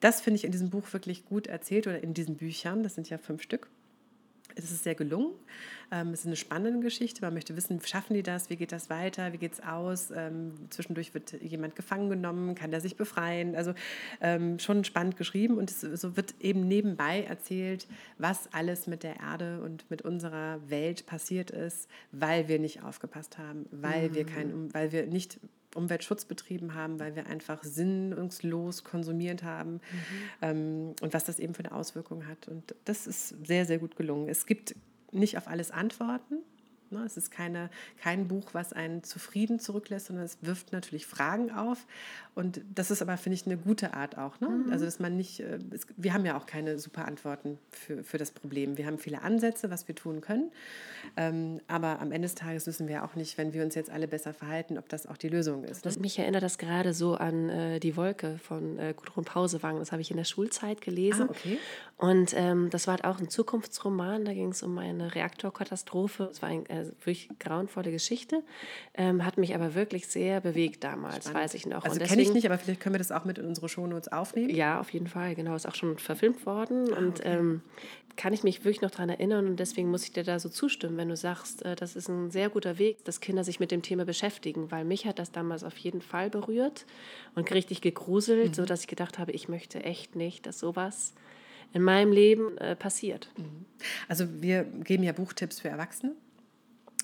das 0.00 0.20
finde 0.20 0.36
ich 0.36 0.44
in 0.44 0.52
diesem 0.52 0.70
Buch 0.70 0.92
wirklich 0.92 1.24
gut 1.24 1.46
erzählt 1.46 1.86
oder 1.86 2.02
in 2.02 2.14
diesen 2.14 2.36
Büchern. 2.36 2.82
Das 2.82 2.94
sind 2.94 3.08
ja 3.10 3.18
fünf 3.18 3.42
Stück. 3.42 3.68
Es 4.56 4.70
ist 4.70 4.84
sehr 4.84 4.94
gelungen. 4.94 5.34
Ähm, 5.90 6.10
es 6.10 6.20
ist 6.20 6.26
eine 6.26 6.36
spannende 6.36 6.80
Geschichte. 6.80 7.22
Man 7.22 7.34
möchte 7.34 7.56
wissen, 7.56 7.80
schaffen 7.84 8.14
die 8.14 8.22
das? 8.22 8.50
Wie 8.50 8.56
geht 8.56 8.72
das 8.72 8.90
weiter? 8.90 9.32
Wie 9.32 9.38
geht 9.38 9.54
es 9.54 9.60
aus? 9.60 10.10
Ähm, 10.14 10.52
zwischendurch 10.70 11.14
wird 11.14 11.32
jemand 11.42 11.76
gefangen 11.76 12.08
genommen. 12.08 12.54
Kann 12.54 12.70
der 12.70 12.80
sich 12.80 12.96
befreien? 12.96 13.56
Also 13.56 13.74
ähm, 14.20 14.58
schon 14.58 14.84
spannend 14.84 15.16
geschrieben. 15.16 15.58
Und 15.58 15.70
es 15.70 15.80
so 15.80 16.16
wird 16.16 16.34
eben 16.40 16.66
nebenbei 16.66 17.22
erzählt, 17.22 17.86
was 18.18 18.52
alles 18.52 18.86
mit 18.86 19.02
der 19.02 19.20
Erde 19.20 19.60
und 19.62 19.90
mit 19.90 20.02
unserer 20.02 20.58
Welt 20.68 21.06
passiert 21.06 21.50
ist, 21.50 21.88
weil 22.12 22.48
wir 22.48 22.58
nicht 22.58 22.82
aufgepasst 22.82 23.38
haben, 23.38 23.66
weil, 23.70 24.14
wir, 24.14 24.24
kein, 24.24 24.72
weil 24.72 24.92
wir 24.92 25.06
nicht 25.06 25.38
Umweltschutz 25.74 26.24
betrieben 26.24 26.74
haben, 26.74 26.98
weil 26.98 27.16
wir 27.16 27.26
einfach 27.26 27.62
sinnungslos 27.62 28.84
konsumiert 28.84 29.42
haben 29.42 29.80
ähm, 30.42 30.94
und 31.00 31.12
was 31.12 31.24
das 31.24 31.38
eben 31.38 31.54
für 31.54 31.64
eine 31.64 31.72
Auswirkung 31.72 32.26
hat. 32.26 32.48
Und 32.48 32.74
das 32.84 33.06
ist 33.06 33.46
sehr, 33.46 33.66
sehr 33.66 33.78
gut 33.78 33.96
gelungen. 33.96 34.28
Es 34.28 34.46
gibt 34.46 34.74
nicht 35.12 35.36
auf 35.38 35.48
alles 35.48 35.70
Antworten. 35.70 36.38
Ne? 36.94 37.04
Es 37.04 37.16
ist 37.16 37.30
keine, 37.30 37.68
kein 38.00 38.28
Buch, 38.28 38.50
was 38.52 38.72
einen 38.72 39.02
zufrieden 39.02 39.60
zurücklässt, 39.60 40.06
sondern 40.06 40.24
es 40.24 40.38
wirft 40.40 40.72
natürlich 40.72 41.06
Fragen 41.06 41.50
auf. 41.50 41.86
Und 42.34 42.62
das 42.74 42.90
ist 42.90 43.02
aber, 43.02 43.16
finde 43.16 43.34
ich, 43.34 43.46
eine 43.46 43.56
gute 43.56 43.94
Art 43.94 44.18
auch. 44.18 44.40
Ne? 44.40 44.64
Also, 44.70 44.84
dass 44.84 44.98
man 44.98 45.16
nicht, 45.16 45.40
äh, 45.40 45.58
es, 45.70 45.86
wir 45.96 46.14
haben 46.14 46.24
ja 46.24 46.36
auch 46.36 46.46
keine 46.46 46.78
super 46.78 47.06
Antworten 47.06 47.58
für, 47.70 48.02
für 48.02 48.18
das 48.18 48.32
Problem. 48.32 48.76
Wir 48.76 48.86
haben 48.86 48.98
viele 48.98 49.22
Ansätze, 49.22 49.70
was 49.70 49.86
wir 49.86 49.94
tun 49.94 50.20
können. 50.20 50.50
Ähm, 51.16 51.60
aber 51.68 52.00
am 52.00 52.10
Ende 52.10 52.26
des 52.26 52.34
Tages 52.34 52.66
wissen 52.66 52.88
wir 52.88 53.04
auch 53.04 53.14
nicht, 53.14 53.38
wenn 53.38 53.52
wir 53.52 53.62
uns 53.62 53.74
jetzt 53.74 53.90
alle 53.90 54.08
besser 54.08 54.34
verhalten, 54.34 54.78
ob 54.78 54.88
das 54.88 55.06
auch 55.06 55.16
die 55.16 55.28
Lösung 55.28 55.64
ist. 55.64 55.84
Ne? 55.84 55.90
Das, 55.90 55.98
mich 55.98 56.18
erinnert 56.18 56.42
das 56.42 56.58
gerade 56.58 56.92
so 56.92 57.14
an 57.14 57.48
äh, 57.50 57.80
Die 57.80 57.96
Wolke 57.96 58.38
von 58.38 58.78
äh, 58.78 58.94
Gudrun 58.96 59.24
Pausewang. 59.24 59.78
Das 59.78 59.92
habe 59.92 60.02
ich 60.02 60.10
in 60.10 60.16
der 60.16 60.24
Schulzeit 60.24 60.80
gelesen. 60.80 61.26
Ah, 61.28 61.30
okay. 61.30 61.58
Und 61.96 62.34
ähm, 62.36 62.70
das 62.70 62.86
war 62.86 62.98
auch 63.04 63.20
ein 63.20 63.28
Zukunftsroman. 63.28 64.24
Da 64.24 64.34
ging 64.34 64.48
es 64.48 64.62
um 64.62 64.76
eine 64.78 65.14
Reaktorkatastrophe. 65.14 66.28
Es 66.30 66.42
war 66.42 66.48
eine 66.48 66.68
äh, 66.68 66.83
wirklich 66.84 67.28
grauenvolle 67.38 67.90
Geschichte. 67.90 68.42
Ähm, 68.94 69.24
hat 69.24 69.38
mich 69.38 69.54
aber 69.54 69.74
wirklich 69.74 70.06
sehr 70.06 70.40
bewegt 70.40 70.84
damals, 70.84 71.32
weiß 71.32 71.54
ich 71.54 71.66
noch. 71.66 71.84
Also 71.84 72.00
kenne 72.00 72.22
ich 72.22 72.32
nicht, 72.32 72.46
aber 72.46 72.58
vielleicht 72.58 72.80
können 72.80 72.94
wir 72.94 72.98
das 72.98 73.12
auch 73.12 73.24
mit 73.24 73.38
in 73.38 73.46
unsere 73.46 73.68
Shownotes 73.68 74.12
aufnehmen. 74.12 74.50
Ja, 74.54 74.80
auf 74.80 74.90
jeden 74.90 75.06
Fall. 75.06 75.34
Genau, 75.34 75.54
ist 75.54 75.66
auch 75.66 75.74
schon 75.74 75.98
verfilmt 75.98 76.46
worden. 76.46 76.92
Ah, 76.92 76.98
und 76.98 77.20
ähm, 77.24 77.62
kann 78.16 78.32
ich 78.32 78.44
mich 78.44 78.64
wirklich 78.64 78.80
noch 78.82 78.90
daran 78.92 79.08
erinnern. 79.08 79.46
Und 79.46 79.58
deswegen 79.60 79.90
muss 79.90 80.04
ich 80.04 80.12
dir 80.12 80.22
da 80.24 80.38
so 80.38 80.48
zustimmen, 80.48 80.96
wenn 80.96 81.08
du 81.08 81.16
sagst, 81.16 81.64
äh, 81.64 81.74
das 81.76 81.96
ist 81.96 82.08
ein 82.08 82.30
sehr 82.30 82.48
guter 82.48 82.78
Weg, 82.78 83.04
dass 83.04 83.20
Kinder 83.20 83.42
sich 83.44 83.58
mit 83.60 83.70
dem 83.70 83.82
Thema 83.82 84.04
beschäftigen. 84.04 84.70
Weil 84.70 84.84
mich 84.84 85.06
hat 85.06 85.18
das 85.18 85.32
damals 85.32 85.64
auf 85.64 85.76
jeden 85.78 86.00
Fall 86.00 86.30
berührt 86.30 86.86
und 87.34 87.50
richtig 87.52 87.80
gegruselt, 87.80 88.50
Mhm. 88.50 88.54
sodass 88.54 88.82
ich 88.82 88.86
gedacht 88.86 89.18
habe, 89.18 89.32
ich 89.32 89.48
möchte 89.48 89.82
echt 89.82 90.14
nicht, 90.16 90.46
dass 90.46 90.58
sowas 90.60 91.14
in 91.72 91.82
meinem 91.82 92.12
Leben 92.12 92.56
äh, 92.58 92.76
passiert. 92.76 93.30
Also 94.06 94.26
wir 94.40 94.62
geben 94.62 95.02
ja 95.02 95.10
Buchtipps 95.12 95.58
für 95.58 95.68
Erwachsene. 95.68 96.14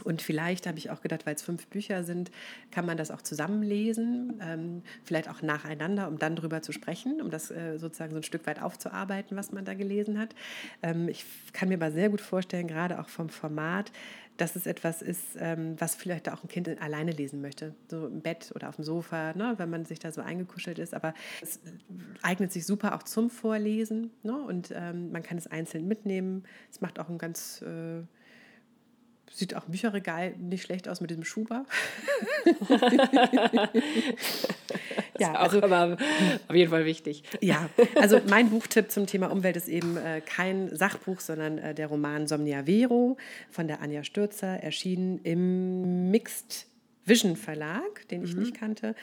Und 0.03 0.23
vielleicht 0.23 0.67
habe 0.67 0.79
ich 0.79 0.91
auch 0.91 1.01
gedacht, 1.01 1.27
weil 1.27 1.35
es 1.35 1.43
fünf 1.43 1.67
Bücher 1.69 2.05
sind, 2.05 2.31
kann 2.71 2.87
man 2.87 2.97
das 2.97 3.11
auch 3.11 3.23
zusammenlesen, 3.23 4.41
ähm, 4.43 4.83
vielleicht 5.05 5.29
auch 5.29 5.43
nacheinander, 5.43 6.09
um 6.09 6.19
dann 6.19 6.37
drüber 6.37 6.63
zu 6.63 6.73
sprechen, 6.73 7.21
um 7.21 7.31
das 7.31 7.51
äh, 7.51 7.79
sozusagen 7.79 8.13
so 8.13 8.19
ein 8.19 8.23
Stück 8.23 8.47
weit 8.47 8.63
aufzuarbeiten, 8.63 9.37
was 9.37 9.53
man 9.53 9.65
da 9.65 9.75
gelesen 9.75 10.19
hat. 10.19 10.35
Ähm, 10.83 11.09
ich 11.09 11.25
kann 11.53 11.69
mir 11.69 11.77
aber 11.77 11.93
sehr 11.93 12.11
gut 12.11 12.21
vorstellen, 12.21 12.67
gerade 12.67 13.01
auch 13.01 13.09
vom 13.09 13.29
Format, 13.29 13.93
dass 14.41 14.57
es 14.57 14.67
etwas 14.67 15.03
ist, 15.03 15.37
ähm, 15.39 15.75
was 15.79 15.95
vielleicht 15.95 16.31
auch 16.31 16.43
ein 16.43 16.49
Kind 16.49 16.69
alleine 16.81 17.13
lesen 17.13 17.43
möchte, 17.43 17.75
so 17.89 18.07
im 18.07 18.23
Bett 18.23 18.53
oder 18.55 18.69
auf 18.71 18.77
dem 18.77 18.85
Sofa, 18.85 19.35
ne, 19.35 19.55
wenn 19.59 19.69
man 19.69 19.85
sich 19.85 19.99
da 19.99 20.13
so 20.13 20.23
eingekuschelt 20.23 20.79
ist. 20.79 20.95
Aber 20.95 21.15
es 21.43 21.61
eignet 22.23 22.51
sich 22.51 22.65
super 22.65 22.95
auch 22.95 23.03
zum 23.03 23.29
Vorlesen 23.29 24.11
ne, 24.23 24.37
und 24.37 24.73
ähm, 24.75 25.13
man 25.13 25.23
kann 25.23 25.37
es 25.37 25.47
einzeln 25.47 25.87
mitnehmen. 25.87 26.45
Es 26.71 26.81
macht 26.81 26.99
auch 26.99 27.09
ein 27.09 27.19
ganz 27.19 27.63
äh, 27.63 28.03
Sieht 29.33 29.55
auch 29.55 29.67
im 29.67 29.71
Bücherregal 29.71 30.35
nicht 30.39 30.65
schlecht 30.65 30.89
aus 30.89 31.01
mit 31.01 31.11
diesem 31.11 31.25
Schuber. 31.25 31.65
ja, 35.19 35.35
Auch 35.35 35.41
also, 35.41 35.63
aber 35.63 35.97
auf 36.49 36.55
jeden 36.55 36.71
Fall 36.71 36.85
wichtig. 36.85 37.23
ja, 37.41 37.71
also 37.95 38.21
mein 38.29 38.51
Buchtipp 38.51 38.91
zum 38.91 39.07
Thema 39.07 39.31
Umwelt 39.31 39.57
ist 39.57 39.69
eben 39.69 39.97
äh, 39.97 40.21
kein 40.21 40.75
Sachbuch, 40.75 41.21
sondern 41.21 41.59
äh, 41.59 41.75
der 41.75 41.87
Roman 41.87 42.27
Somnia 42.27 42.65
Vero 42.67 43.17
von 43.51 43.69
der 43.69 43.81
Anja 43.81 44.03
Stürzer, 44.03 44.63
erschienen 44.63 45.21
im 45.23 46.11
Mixed 46.11 46.67
Vision 47.05 47.37
Verlag, 47.37 48.09
den 48.09 48.25
ich 48.25 48.35
nicht 48.35 48.55
kannte. 48.55 48.95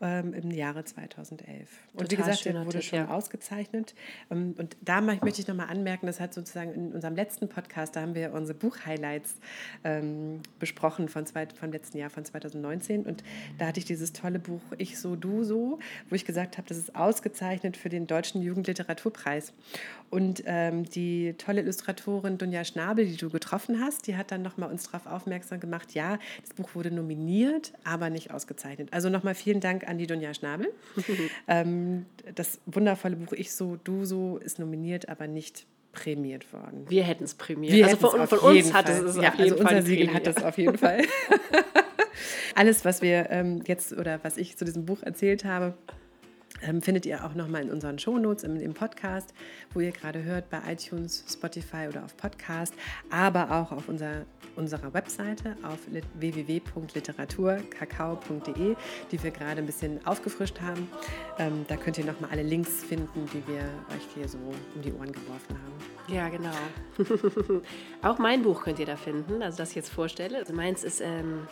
Ähm, 0.00 0.34
im 0.34 0.50
Jahre 0.50 0.84
2011. 0.84 1.68
Und 1.92 2.10
Total 2.10 2.10
wie 2.10 2.16
gesagt, 2.16 2.44
der 2.44 2.54
wurde 2.66 2.78
Tipp, 2.78 2.90
schon 2.90 2.98
ja. 2.98 3.08
ausgezeichnet. 3.08 3.94
Ähm, 4.30 4.54
und 4.58 4.76
da 4.82 5.00
möchte 5.00 5.40
ich 5.40 5.48
nochmal 5.48 5.68
anmerken, 5.68 6.06
das 6.06 6.20
hat 6.20 6.34
sozusagen 6.34 6.72
in 6.72 6.92
unserem 6.92 7.14
letzten 7.14 7.48
Podcast, 7.48 7.96
da 7.96 8.02
haben 8.02 8.14
wir 8.14 8.32
unsere 8.32 8.58
Buchhighlights 8.58 9.36
ähm, 9.84 10.40
besprochen 10.58 11.08
von 11.08 11.26
zwei, 11.26 11.46
vom 11.46 11.72
letzten 11.72 11.98
Jahr, 11.98 12.10
von 12.10 12.24
2019. 12.24 13.04
Und 13.04 13.24
da 13.58 13.66
hatte 13.66 13.78
ich 13.78 13.86
dieses 13.86 14.12
tolle 14.12 14.38
Buch 14.38 14.62
Ich 14.78 14.98
so, 14.98 15.16
du 15.16 15.44
so, 15.44 15.78
wo 16.08 16.14
ich 16.14 16.24
gesagt 16.24 16.58
habe, 16.58 16.68
das 16.68 16.78
ist 16.78 16.94
ausgezeichnet 16.94 17.76
für 17.76 17.88
den 17.88 18.06
Deutschen 18.06 18.42
Jugendliteraturpreis. 18.42 19.52
Und 20.10 20.42
ähm, 20.46 20.84
die 20.84 21.34
tolle 21.38 21.62
Illustratorin 21.62 22.38
Dunja 22.38 22.64
Schnabel, 22.64 23.06
die 23.06 23.16
du 23.16 23.30
getroffen 23.30 23.80
hast, 23.80 24.06
die 24.06 24.16
hat 24.16 24.30
dann 24.30 24.42
nochmal 24.42 24.70
uns 24.70 24.84
darauf 24.84 25.06
aufmerksam 25.06 25.60
gemacht, 25.60 25.94
ja, 25.94 26.18
das 26.42 26.54
Buch 26.54 26.74
wurde 26.74 26.90
nominiert, 26.90 27.72
aber 27.84 28.10
nicht 28.10 28.30
ausgezeichnet. 28.30 28.92
Also 28.92 29.08
nochmal 29.08 29.34
vielen 29.34 29.60
Dank 29.60 29.85
an 29.86 29.98
die 29.98 30.06
Dunja 30.06 30.34
Schnabel. 30.34 30.72
ähm, 31.48 32.06
das 32.34 32.60
wundervolle 32.66 33.16
Buch 33.16 33.32
Ich 33.32 33.52
so, 33.52 33.78
du 33.82 34.04
so 34.04 34.38
ist 34.38 34.58
nominiert, 34.58 35.08
aber 35.08 35.26
nicht 35.26 35.66
prämiert 35.92 36.52
worden. 36.52 36.84
Wir 36.88 37.04
hätten 37.04 37.24
es 37.24 37.34
prämiert. 37.34 37.72
Wir 37.72 37.86
also 37.86 37.96
von, 37.96 38.26
von 38.26 38.38
uns 38.38 38.72
hat 38.72 38.88
es 38.88 39.00
es 39.00 39.16
ja, 39.16 39.30
auf 39.30 39.38
jeden 39.38 39.52
also 39.52 39.64
Fall 39.64 39.76
unser 39.76 39.86
Siegel 39.86 40.12
hat 40.12 40.26
das 40.26 40.42
auf 40.42 40.58
jeden 40.58 40.78
Fall. 40.78 41.02
Alles, 42.54 42.84
was 42.84 43.02
wir 43.02 43.30
ähm, 43.30 43.62
jetzt 43.66 43.92
oder 43.92 44.20
was 44.22 44.36
ich 44.36 44.56
zu 44.56 44.64
diesem 44.64 44.84
Buch 44.84 45.02
erzählt 45.02 45.44
habe, 45.44 45.74
findet 46.80 47.04
ihr 47.06 47.24
auch 47.24 47.34
nochmal 47.34 47.62
in 47.62 47.70
unseren 47.70 47.98
Shownotes 47.98 48.44
im, 48.44 48.56
im 48.60 48.74
Podcast, 48.74 49.32
wo 49.72 49.80
ihr 49.80 49.90
gerade 49.92 50.22
hört, 50.22 50.50
bei 50.50 50.60
iTunes, 50.66 51.24
Spotify 51.30 51.86
oder 51.88 52.04
auf 52.04 52.14
Podcast, 52.16 52.74
aber 53.10 53.50
auch 53.50 53.72
auf 53.72 53.88
unserer, 53.88 54.24
unserer 54.56 54.92
Webseite 54.94 55.56
auf 55.62 55.78
lit- 55.90 56.04
www.literaturkakao.de, 56.14 58.76
die 59.10 59.22
wir 59.22 59.30
gerade 59.30 59.60
ein 59.60 59.66
bisschen 59.66 60.04
aufgefrischt 60.06 60.60
haben. 60.60 60.88
Ähm, 61.38 61.64
da 61.68 61.76
könnt 61.76 61.98
ihr 61.98 62.04
nochmal 62.04 62.30
alle 62.30 62.42
Links 62.42 62.82
finden, 62.84 63.26
die 63.32 63.46
wir 63.46 63.60
euch 63.94 64.06
hier 64.14 64.28
so 64.28 64.38
um 64.38 64.82
die 64.82 64.92
Ohren 64.92 65.12
geworfen 65.12 65.56
haben. 65.56 65.74
Ja, 66.14 66.28
genau. 66.28 66.52
auch 68.02 68.18
mein 68.18 68.42
Buch 68.42 68.62
könnt 68.64 68.78
ihr 68.78 68.86
da 68.86 68.96
finden, 68.96 69.42
also 69.42 69.58
das 69.58 69.70
ich 69.70 69.76
jetzt 69.76 69.90
vorstelle. 69.90 70.38
Also 70.38 70.52
meins 70.54 70.84
ist 70.84 71.00
ähm, 71.00 71.46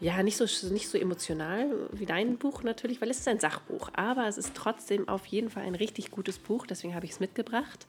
ja 0.00 0.22
nicht 0.22 0.36
so, 0.36 0.44
nicht 0.68 0.88
so 0.88 0.98
emotional 0.98 1.88
wie 1.92 2.06
dein 2.06 2.36
Buch 2.38 2.62
natürlich, 2.62 3.00
weil 3.00 3.10
es 3.10 3.18
ist 3.20 3.28
ein 3.28 3.40
Sachbuch. 3.40 3.90
Aber 3.94 4.26
es 4.26 4.38
ist 4.38 4.54
trotzdem 4.54 5.08
auf 5.08 5.26
jeden 5.26 5.50
Fall 5.50 5.64
ein 5.64 5.74
richtig 5.74 6.10
gutes 6.10 6.38
Buch, 6.38 6.66
deswegen 6.66 6.94
habe 6.94 7.06
ich 7.06 7.12
es 7.12 7.20
mitgebracht. 7.20 7.86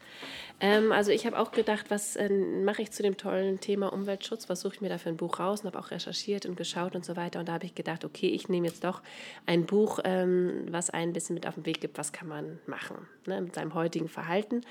Ähm, 0.60 0.92
also 0.92 1.12
ich 1.12 1.26
habe 1.26 1.40
auch 1.40 1.52
gedacht, 1.52 1.86
was 1.90 2.16
äh, 2.16 2.30
mache 2.30 2.82
ich 2.82 2.92
zu 2.92 3.04
dem 3.04 3.18
tollen 3.18 3.60
Thema 3.60 3.92
Umweltschutz? 3.92 4.50
Was 4.50 4.62
suche 4.62 4.76
ich 4.76 4.82
mir 4.82 4.90
da 4.90 4.98
für 4.98 5.10
ein 5.10 5.18
Buch 5.18 5.40
raus? 5.40 5.62
Und 5.62 5.68
habe 5.68 5.80
auch 5.80 5.92
recherchiert 5.92 6.46
und 6.46 6.56
geschaut 6.56 6.96
und 6.96 7.06
so 7.06 7.16
weiter. 7.16 7.40
Und 7.40 7.50
da 7.50 7.54
habe 7.54 7.66
ich 7.66 7.76
gedacht, 7.76 8.06
okay, 8.06 8.28
ich 8.28 8.50
nehme 8.50 8.68
jetzt 8.68 8.84
doch 8.84 9.02
ein 9.46 9.66
Buch, 9.66 10.00
ähm, 10.04 10.66
was 10.70 10.90
einen 10.90 11.12
ein 11.12 11.14
bisschen 11.14 11.36
mit 11.36 11.48
auf 11.48 11.56
den 11.56 11.66
Weg 11.66 11.82
gibt, 11.82 11.98
was 11.98 12.12
kann 12.12 12.28
man 12.28 12.60
machen 12.66 13.08
ne, 13.28 13.42
mit 13.42 13.56
seinem 13.56 13.74
heutigen 13.74 14.08
Verhalten. 14.08 14.62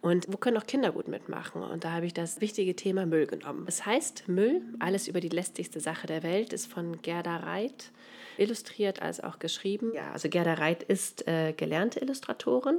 Und 0.00 0.26
wo 0.28 0.36
können 0.36 0.56
auch 0.56 0.66
Kinder 0.66 0.92
gut 0.92 1.08
mitmachen? 1.08 1.62
Und 1.62 1.84
da 1.84 1.92
habe 1.92 2.06
ich 2.06 2.14
das 2.14 2.40
wichtige 2.40 2.76
Thema 2.76 3.06
Müll 3.06 3.26
genommen. 3.26 3.64
Es 3.66 3.86
heißt 3.86 4.28
Müll, 4.28 4.62
alles 4.78 5.08
über 5.08 5.20
die 5.20 5.28
lästigste 5.28 5.80
Sache 5.80 6.06
der 6.06 6.22
Welt, 6.22 6.52
ist 6.52 6.66
von 6.66 7.00
Gerda 7.02 7.36
Reit 7.36 7.90
illustriert 8.38 9.00
als 9.00 9.22
auch 9.22 9.38
geschrieben. 9.38 9.92
Ja, 9.94 10.12
also 10.12 10.28
Gerda 10.28 10.54
Reit 10.54 10.82
ist 10.82 11.26
äh, 11.26 11.52
gelernte 11.52 12.00
Illustratorin 12.00 12.78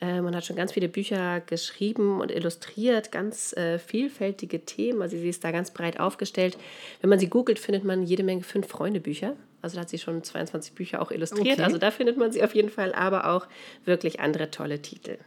man 0.00 0.36
hat 0.36 0.44
schon 0.44 0.54
ganz 0.54 0.72
viele 0.72 0.88
Bücher 0.88 1.40
geschrieben 1.40 2.20
und 2.20 2.30
illustriert, 2.30 3.10
ganz 3.10 3.52
äh, 3.56 3.80
vielfältige 3.80 4.64
Themen. 4.64 5.02
Also 5.02 5.16
sie 5.16 5.28
ist 5.28 5.42
da 5.42 5.50
ganz 5.50 5.72
breit 5.72 5.98
aufgestellt. 5.98 6.56
Wenn 7.00 7.10
man 7.10 7.18
sie 7.18 7.28
googelt, 7.28 7.58
findet 7.58 7.82
man 7.82 8.04
jede 8.04 8.22
Menge 8.22 8.42
Fünf-Freunde-Bücher. 8.42 9.34
Also 9.60 9.76
da 9.76 9.82
hat 9.82 9.88
sie 9.88 9.98
schon 9.98 10.22
22 10.22 10.74
Bücher 10.74 11.02
auch 11.02 11.10
illustriert. 11.10 11.58
Okay. 11.58 11.62
Also 11.62 11.78
da 11.78 11.90
findet 11.90 12.16
man 12.16 12.32
sie 12.32 12.42
auf 12.42 12.54
jeden 12.54 12.70
Fall, 12.70 12.94
aber 12.94 13.30
auch 13.30 13.46
wirklich 13.84 14.20
andere 14.20 14.50
tolle 14.50 14.80
Titel. 14.80 15.18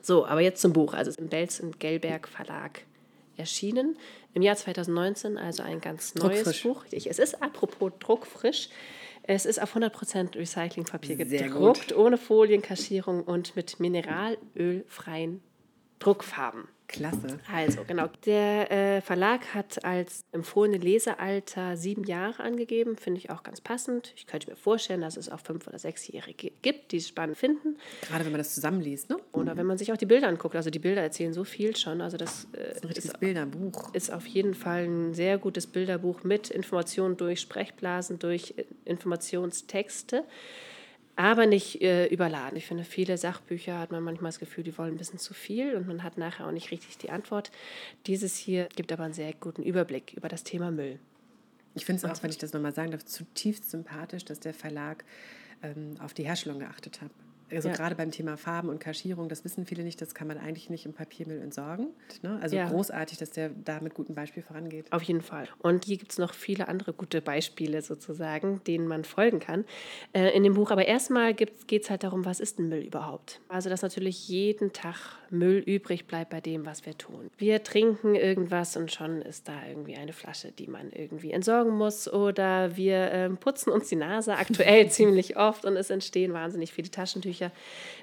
So, 0.00 0.26
aber 0.26 0.40
jetzt 0.40 0.60
zum 0.60 0.72
Buch. 0.72 0.94
Also 0.94 1.10
es 1.10 1.16
ist 1.16 1.22
im 1.22 1.28
Belz 1.28 1.60
und 1.60 1.80
Gellberg 1.80 2.28
Verlag 2.28 2.82
erschienen. 3.36 3.96
Im 4.32 4.42
Jahr 4.42 4.56
2019, 4.56 5.38
also 5.38 5.62
ein 5.62 5.80
ganz 5.80 6.14
neues 6.14 6.42
Druckfrisch. 6.44 6.62
Buch. 6.62 6.84
Ich, 6.90 7.08
es 7.08 7.18
ist 7.18 7.42
apropos 7.42 7.92
druckfrisch. 8.00 8.68
Es 9.22 9.46
ist 9.46 9.60
auf 9.62 9.74
100% 9.74 10.36
Recyclingpapier 10.36 11.16
gedruckt, 11.16 11.96
ohne 11.96 12.18
Folienkaschierung 12.18 13.22
und 13.22 13.56
mit 13.56 13.80
mineralölfreien 13.80 15.42
Druckfarben. 15.98 16.68
Klasse. 16.86 17.38
Also, 17.52 17.84
genau. 17.86 18.08
Der 18.26 18.70
äh, 18.70 19.00
Verlag 19.00 19.54
hat 19.54 19.84
als 19.84 20.24
empfohlene 20.32 20.78
Lesealter 20.78 21.76
sieben 21.76 22.04
Jahre 22.04 22.42
angegeben. 22.42 22.96
Finde 22.96 23.18
ich 23.18 23.30
auch 23.30 23.42
ganz 23.42 23.60
passend. 23.60 24.12
Ich 24.16 24.26
könnte 24.26 24.50
mir 24.50 24.56
vorstellen, 24.56 25.00
dass 25.00 25.16
es 25.16 25.28
auch 25.28 25.40
fünf- 25.40 25.66
oder 25.66 25.78
sechsjährige 25.78 26.52
gibt, 26.62 26.92
die 26.92 26.98
es 26.98 27.08
spannend 27.08 27.38
finden. 27.38 27.78
Gerade 28.02 28.24
wenn 28.24 28.32
man 28.32 28.38
das 28.38 28.54
zusammenliest, 28.54 29.10
ne? 29.10 29.16
Oder 29.32 29.56
wenn 29.56 29.66
man 29.66 29.78
sich 29.78 29.92
auch 29.92 29.96
die 29.96 30.06
Bilder 30.06 30.28
anguckt. 30.28 30.56
Also, 30.56 30.70
die 30.70 30.78
Bilder 30.78 31.02
erzählen 31.02 31.32
so 31.32 31.44
viel 31.44 31.74
schon. 31.76 32.00
Also, 32.00 32.16
das 32.16 32.46
äh, 32.52 32.58
Ein 32.58 32.70
ist, 32.72 32.84
richtiges 32.84 33.12
Bilderbuch. 33.14 33.94
ist 33.94 34.12
auf 34.12 34.26
jeden 34.26 34.54
Fall 34.54 34.84
ein 34.84 35.14
sehr 35.14 35.38
gutes 35.38 35.66
Bilderbuch 35.66 36.22
mit 36.22 36.50
Informationen 36.50 37.16
durch 37.16 37.40
Sprechblasen, 37.40 38.18
durch 38.18 38.54
äh, 38.56 38.64
Informationstexte. 38.84 40.24
Aber 41.16 41.46
nicht 41.46 41.80
äh, 41.80 42.06
überladen. 42.06 42.56
Ich 42.56 42.66
finde, 42.66 42.82
viele 42.82 43.16
Sachbücher 43.16 43.78
hat 43.78 43.92
man 43.92 44.02
manchmal 44.02 44.30
das 44.30 44.40
Gefühl, 44.40 44.64
die 44.64 44.76
wollen 44.76 44.94
ein 44.94 44.98
bisschen 44.98 45.18
zu 45.20 45.32
viel 45.32 45.76
und 45.76 45.86
man 45.86 46.02
hat 46.02 46.18
nachher 46.18 46.46
auch 46.46 46.52
nicht 46.52 46.72
richtig 46.72 46.98
die 46.98 47.10
Antwort. 47.10 47.52
Dieses 48.06 48.36
hier 48.36 48.68
gibt 48.74 48.90
aber 48.90 49.04
einen 49.04 49.14
sehr 49.14 49.32
guten 49.32 49.62
Überblick 49.62 50.14
über 50.14 50.28
das 50.28 50.42
Thema 50.42 50.72
Müll. 50.72 50.98
Ich 51.74 51.84
finde 51.84 52.04
es 52.04 52.10
auch, 52.10 52.22
wenn 52.22 52.30
ich 52.30 52.38
das 52.38 52.52
nochmal 52.52 52.72
sagen 52.72 52.90
darf, 52.90 53.04
zutiefst 53.04 53.70
sympathisch, 53.70 54.24
dass 54.24 54.40
der 54.40 54.54
Verlag 54.54 55.04
ähm, 55.62 55.94
auf 56.00 56.14
die 56.14 56.24
Herstellung 56.24 56.58
geachtet 56.58 57.00
hat. 57.00 57.10
Also 57.56 57.68
Ja. 57.68 57.74
gerade 57.74 57.94
beim 57.94 58.10
Thema 58.10 58.36
Farben 58.36 58.68
und 58.68 58.78
Kaschierung, 58.80 59.28
das 59.28 59.44
wissen 59.44 59.66
viele 59.66 59.82
nicht, 59.84 60.00
das 60.00 60.14
kann 60.14 60.26
man 60.28 60.38
eigentlich 60.38 60.70
nicht 60.70 60.86
im 60.86 60.92
Papiermüll 60.92 61.40
entsorgen. 61.40 61.88
Ne? 62.22 62.38
Also 62.42 62.56
Ja. 62.56 62.68
großartig, 62.68 63.18
dass 63.18 63.30
der 63.30 63.50
da 63.50 63.80
mit 63.80 63.94
gutem 63.94 64.14
Beispiel 64.14 64.42
vorangeht. 64.42 64.92
Auf 64.92 65.02
jeden 65.02 65.20
Fall. 65.20 65.48
Und 65.58 65.84
hier 65.84 65.96
gibt 65.96 66.12
es 66.12 66.18
noch 66.18 66.34
viele 66.34 66.68
andere 66.68 66.92
gute 66.92 67.20
Beispiele 67.20 67.82
sozusagen, 67.82 68.60
denen 68.66 68.86
man 68.86 69.04
folgen 69.04 69.40
kann 69.40 69.64
äh, 70.12 70.30
in 70.36 70.42
dem 70.42 70.54
Buch. 70.54 70.70
Aber 70.70 70.86
erstmal 70.86 71.34
geht 71.34 71.54
es 71.70 71.90
halt 71.90 72.02
darum, 72.04 72.24
was 72.24 72.40
ist 72.40 72.58
denn 72.58 72.68
Müll 72.68 72.82
überhaupt? 72.82 73.40
Also, 73.48 73.68
dass 73.70 73.82
natürlich 73.82 74.28
jeden 74.28 74.72
Tag 74.72 74.96
Müll 75.30 75.58
übrig 75.58 76.06
bleibt 76.06 76.30
bei 76.30 76.40
dem, 76.40 76.64
was 76.66 76.86
wir 76.86 76.96
tun. 76.96 77.28
Wir 77.38 77.62
trinken 77.62 78.14
irgendwas 78.14 78.76
und 78.76 78.92
schon 78.92 79.22
ist 79.22 79.48
da 79.48 79.54
irgendwie 79.68 79.96
eine 79.96 80.12
Flasche, 80.12 80.52
die 80.52 80.66
man 80.68 80.90
irgendwie 80.92 81.32
entsorgen 81.32 81.76
muss. 81.76 82.12
Oder 82.12 82.76
wir 82.76 83.10
ähm, 83.12 83.36
putzen 83.36 83.72
uns 83.72 83.88
die 83.88 83.96
Nase 83.96 84.36
aktuell 84.36 84.88
ziemlich 84.90 85.36
oft 85.36 85.64
und 85.64 85.76
es 85.76 85.90
entstehen 85.90 86.32
wahnsinnig 86.32 86.72
viele 86.72 86.90
Taschentücher. 86.90 87.43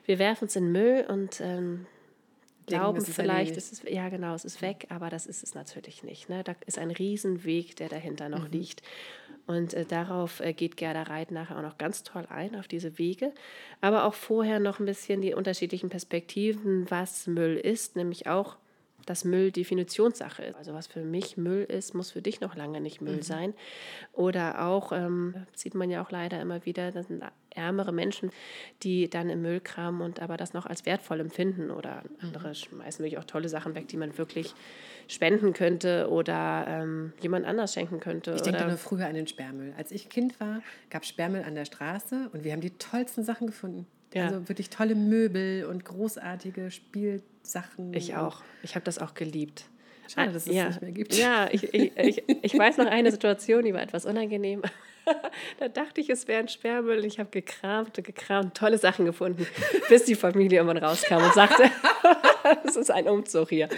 Wir 0.06 0.20
werfen 0.20 0.48
es 0.48 0.56
in 0.56 0.72
Müll 0.72 1.06
und 1.08 1.40
ähm, 1.42 1.86
glauben 2.68 2.98
ist 2.98 3.10
vielleicht, 3.10 3.52
erledigt. 3.52 3.58
es 3.58 3.72
ist, 3.72 3.90
ja 3.90 4.10
genau, 4.10 4.34
es 4.34 4.46
ist 4.46 4.62
weg, 4.62 4.88
aber 4.90 5.10
das 5.10 5.26
ist 5.26 5.44
es 5.44 5.56
natürlich 5.56 6.04
nicht. 6.04 6.30
Ne? 6.30 6.44
Da 6.44 6.56
ist 6.66 6.78
ein 6.78 6.92
Riesenweg, 6.92 7.76
der 7.76 7.90
dahinter 7.90 8.30
noch 8.30 8.46
Mhm. 8.46 8.52
liegt. 8.52 8.82
Und 9.48 9.74
äh, 9.74 9.86
darauf 9.86 10.40
äh, 10.40 10.54
geht 10.54 10.78
Gerda 10.78 11.04
Reit 11.04 11.32
nachher 11.32 11.58
auch 11.58 11.62
noch 11.64 11.78
ganz 11.78 12.04
toll 12.04 12.26
ein, 12.30 12.56
auf 12.56 12.68
diese 12.68 12.98
Wege. 12.98 13.34
Aber 13.82 14.06
auch 14.06 14.14
vorher 14.14 14.60
noch 14.60 14.80
ein 14.80 14.86
bisschen 14.86 15.22
die 15.22 15.34
unterschiedlichen 15.34 15.90
Perspektiven, 15.90 16.90
was 16.90 17.28
Müll 17.28 17.58
ist, 17.58 17.96
nämlich 17.96 18.28
auch, 18.28 18.58
dass 19.12 19.26
Müll 19.26 19.52
Definitionssache 19.52 20.42
ist. 20.42 20.56
Also 20.56 20.74
was 20.74 20.88
für 20.88 21.02
mich 21.02 21.36
Müll 21.36 21.66
ist, 21.66 21.94
muss 21.94 22.12
für 22.12 22.22
dich 22.22 22.40
noch 22.40 22.56
lange 22.56 22.80
nicht 22.80 23.02
Müll 23.02 23.24
sein. 23.24 23.54
Oder 24.14 24.66
auch, 24.66 24.94
ähm, 24.94 25.36
sieht 25.54 25.76
man 25.76 25.90
ja 25.90 26.02
auch 26.02 26.12
leider 26.12 26.40
immer 26.40 26.66
wieder, 26.66 26.92
das 26.92 27.08
sind 27.08 27.22
ärmere 27.50 27.92
Menschen, 27.92 28.32
die 28.84 29.10
dann 29.10 29.30
im 29.30 29.42
Müll 29.42 29.60
kramen 29.60 30.00
und 30.00 30.22
aber 30.22 30.38
das 30.38 30.54
noch 30.54 30.66
als 30.66 30.86
wertvoll 30.86 31.20
empfinden. 31.20 31.72
Oder 31.72 32.04
andere 32.22 32.56
schmeißen 32.56 33.04
wirklich 33.04 33.20
auch 33.20 33.26
tolle 33.26 33.50
Sachen 33.50 33.76
weg, 33.76 33.90
die 33.90 33.98
man 33.98 34.18
wirklich 34.18 34.54
spenden 35.10 35.52
könnte 35.52 36.10
oder 36.10 36.66
ähm, 36.70 37.12
jemand 37.20 37.46
anders 37.46 37.74
schenken 37.74 38.00
könnte. 38.00 38.32
Ich 38.32 38.44
denke 38.44 38.60
oder 38.60 38.70
nur 38.70 38.78
früher 38.78 39.08
an 39.08 39.16
den 39.16 39.28
Sperrmüll. 39.28 39.74
Als 39.78 39.92
ich 39.92 40.08
Kind 40.08 40.40
war, 40.40 40.62
gab 40.90 41.04
es 41.04 41.10
Sperrmüll 41.10 41.44
an 41.44 41.56
der 41.56 41.66
Straße 41.66 42.30
und 42.32 42.46
wir 42.46 42.54
haben 42.54 42.62
die 42.62 42.78
tollsten 42.78 43.26
Sachen 43.26 43.48
gefunden. 43.48 43.88
Ja. 44.14 44.28
Also 44.28 44.48
wirklich 44.48 44.70
tolle 44.70 44.96
Möbel 44.96 45.66
und 45.66 45.84
großartige 45.84 46.72
Spielsachen. 47.42 47.94
ich 47.94 48.16
auch. 48.16 48.42
Ich 48.64 48.76
habe 48.76 48.86
das 48.86 49.00
auch 49.00 49.14
geliebt. 49.14 49.66
Schade, 50.08 50.34
dass 50.34 50.48
es 50.48 50.54
ja. 50.54 50.68
nicht 50.68 50.82
mehr 50.82 50.92
gibt. 50.92 51.16
Ja, 51.16 51.48
ich, 51.52 51.74
ich, 51.74 51.98
ich, 51.98 52.24
ich 52.28 52.58
weiß 52.58 52.78
noch 52.78 52.88
eine 52.88 53.12
Situation, 53.12 53.64
die 53.64 53.74
war 53.74 53.82
etwas 53.82 54.06
unangenehm. 54.06 54.62
da 55.60 55.68
dachte 55.68 56.02
ich, 56.02 56.10
es 56.10 56.28
wäre 56.28 56.40
ein 56.40 56.48
Sperrmüll 56.48 57.00
und 57.00 57.06
ich 57.06 57.20
habe 57.20 57.30
gekramt 57.30 57.98
und 57.98 58.04
gekramt, 58.04 58.56
tolle 58.56 58.78
Sachen 58.78 59.06
gefunden, 59.06 59.48
bis 59.90 60.06
die 60.06 60.16
Familie 60.16 60.60
irgendwann 60.60 60.84
rauskam 60.84 61.24
und 61.24 61.34
sagte, 61.34 61.64
es 62.66 62.76
ist 62.76 62.92
ein 62.92 63.08
Umzug 63.08 63.50
hier. 63.50 63.70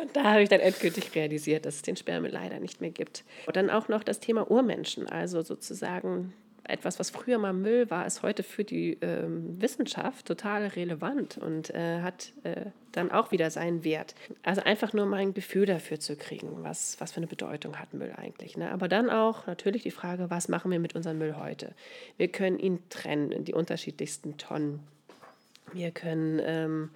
Und 0.00 0.16
da 0.16 0.24
habe 0.24 0.42
ich 0.42 0.48
dann 0.48 0.60
endgültig 0.60 1.14
realisiert, 1.14 1.64
dass 1.64 1.76
es 1.76 1.82
den 1.82 1.96
Sperrmüll 1.96 2.32
leider 2.32 2.58
nicht 2.58 2.80
mehr 2.80 2.90
gibt. 2.90 3.24
Und 3.46 3.56
dann 3.56 3.70
auch 3.70 3.88
noch 3.88 4.02
das 4.02 4.20
Thema 4.20 4.50
Urmenschen, 4.50 5.08
also 5.08 5.42
sozusagen 5.42 6.34
etwas, 6.70 6.98
was 6.98 7.10
früher 7.10 7.38
mal 7.38 7.52
Müll 7.52 7.90
war, 7.90 8.06
ist 8.06 8.22
heute 8.22 8.42
für 8.42 8.64
die 8.64 8.98
ähm, 9.00 9.60
Wissenschaft 9.60 10.26
total 10.26 10.66
relevant 10.66 11.38
und 11.38 11.70
äh, 11.74 12.00
hat 12.00 12.32
äh, 12.44 12.66
dann 12.92 13.10
auch 13.10 13.32
wieder 13.32 13.50
seinen 13.50 13.84
Wert. 13.84 14.14
Also 14.42 14.62
einfach 14.62 14.92
nur 14.92 15.06
mal 15.06 15.18
ein 15.18 15.34
Gefühl 15.34 15.66
dafür 15.66 16.00
zu 16.00 16.16
kriegen, 16.16 16.62
was, 16.62 17.00
was 17.00 17.12
für 17.12 17.18
eine 17.18 17.26
Bedeutung 17.26 17.78
hat 17.78 17.94
Müll 17.94 18.12
eigentlich. 18.16 18.56
Ne? 18.56 18.70
Aber 18.70 18.88
dann 18.88 19.10
auch 19.10 19.46
natürlich 19.46 19.82
die 19.82 19.90
Frage, 19.90 20.30
was 20.30 20.48
machen 20.48 20.70
wir 20.70 20.80
mit 20.80 20.94
unserem 20.94 21.18
Müll 21.18 21.36
heute? 21.36 21.74
Wir 22.16 22.28
können 22.28 22.58
ihn 22.58 22.80
trennen 22.88 23.32
in 23.32 23.44
die 23.44 23.54
unterschiedlichsten 23.54 24.36
Tonnen. 24.36 24.80
Wir 25.72 25.90
können 25.90 26.40
ähm, 26.42 26.90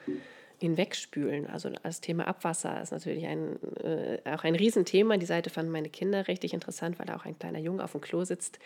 ihn 0.65 0.77
wegspülen. 0.77 1.47
Also 1.47 1.71
das 1.83 2.01
Thema 2.01 2.27
Abwasser 2.27 2.81
ist 2.83 2.93
natürlich 2.93 3.27
ein, 3.27 3.57
äh, 3.83 4.19
auch 4.25 4.45
ein 4.45 4.55
Riesenthema. 4.55 5.17
Die 5.17 5.27
Seite 5.27 5.51
fanden 5.51 5.71
meine 5.71 5.89
Kinder 5.89 6.27
richtig 6.29 6.55
interessant, 6.55 6.99
weil 6.99 7.07
da 7.07 7.17
auch 7.17 7.25
ein 7.25 7.39
kleiner 7.39 7.59
Junge 7.59 7.85
auf 7.85 7.93
dem 7.93 8.01
Klo 8.01 8.25
sitzt 8.25 8.59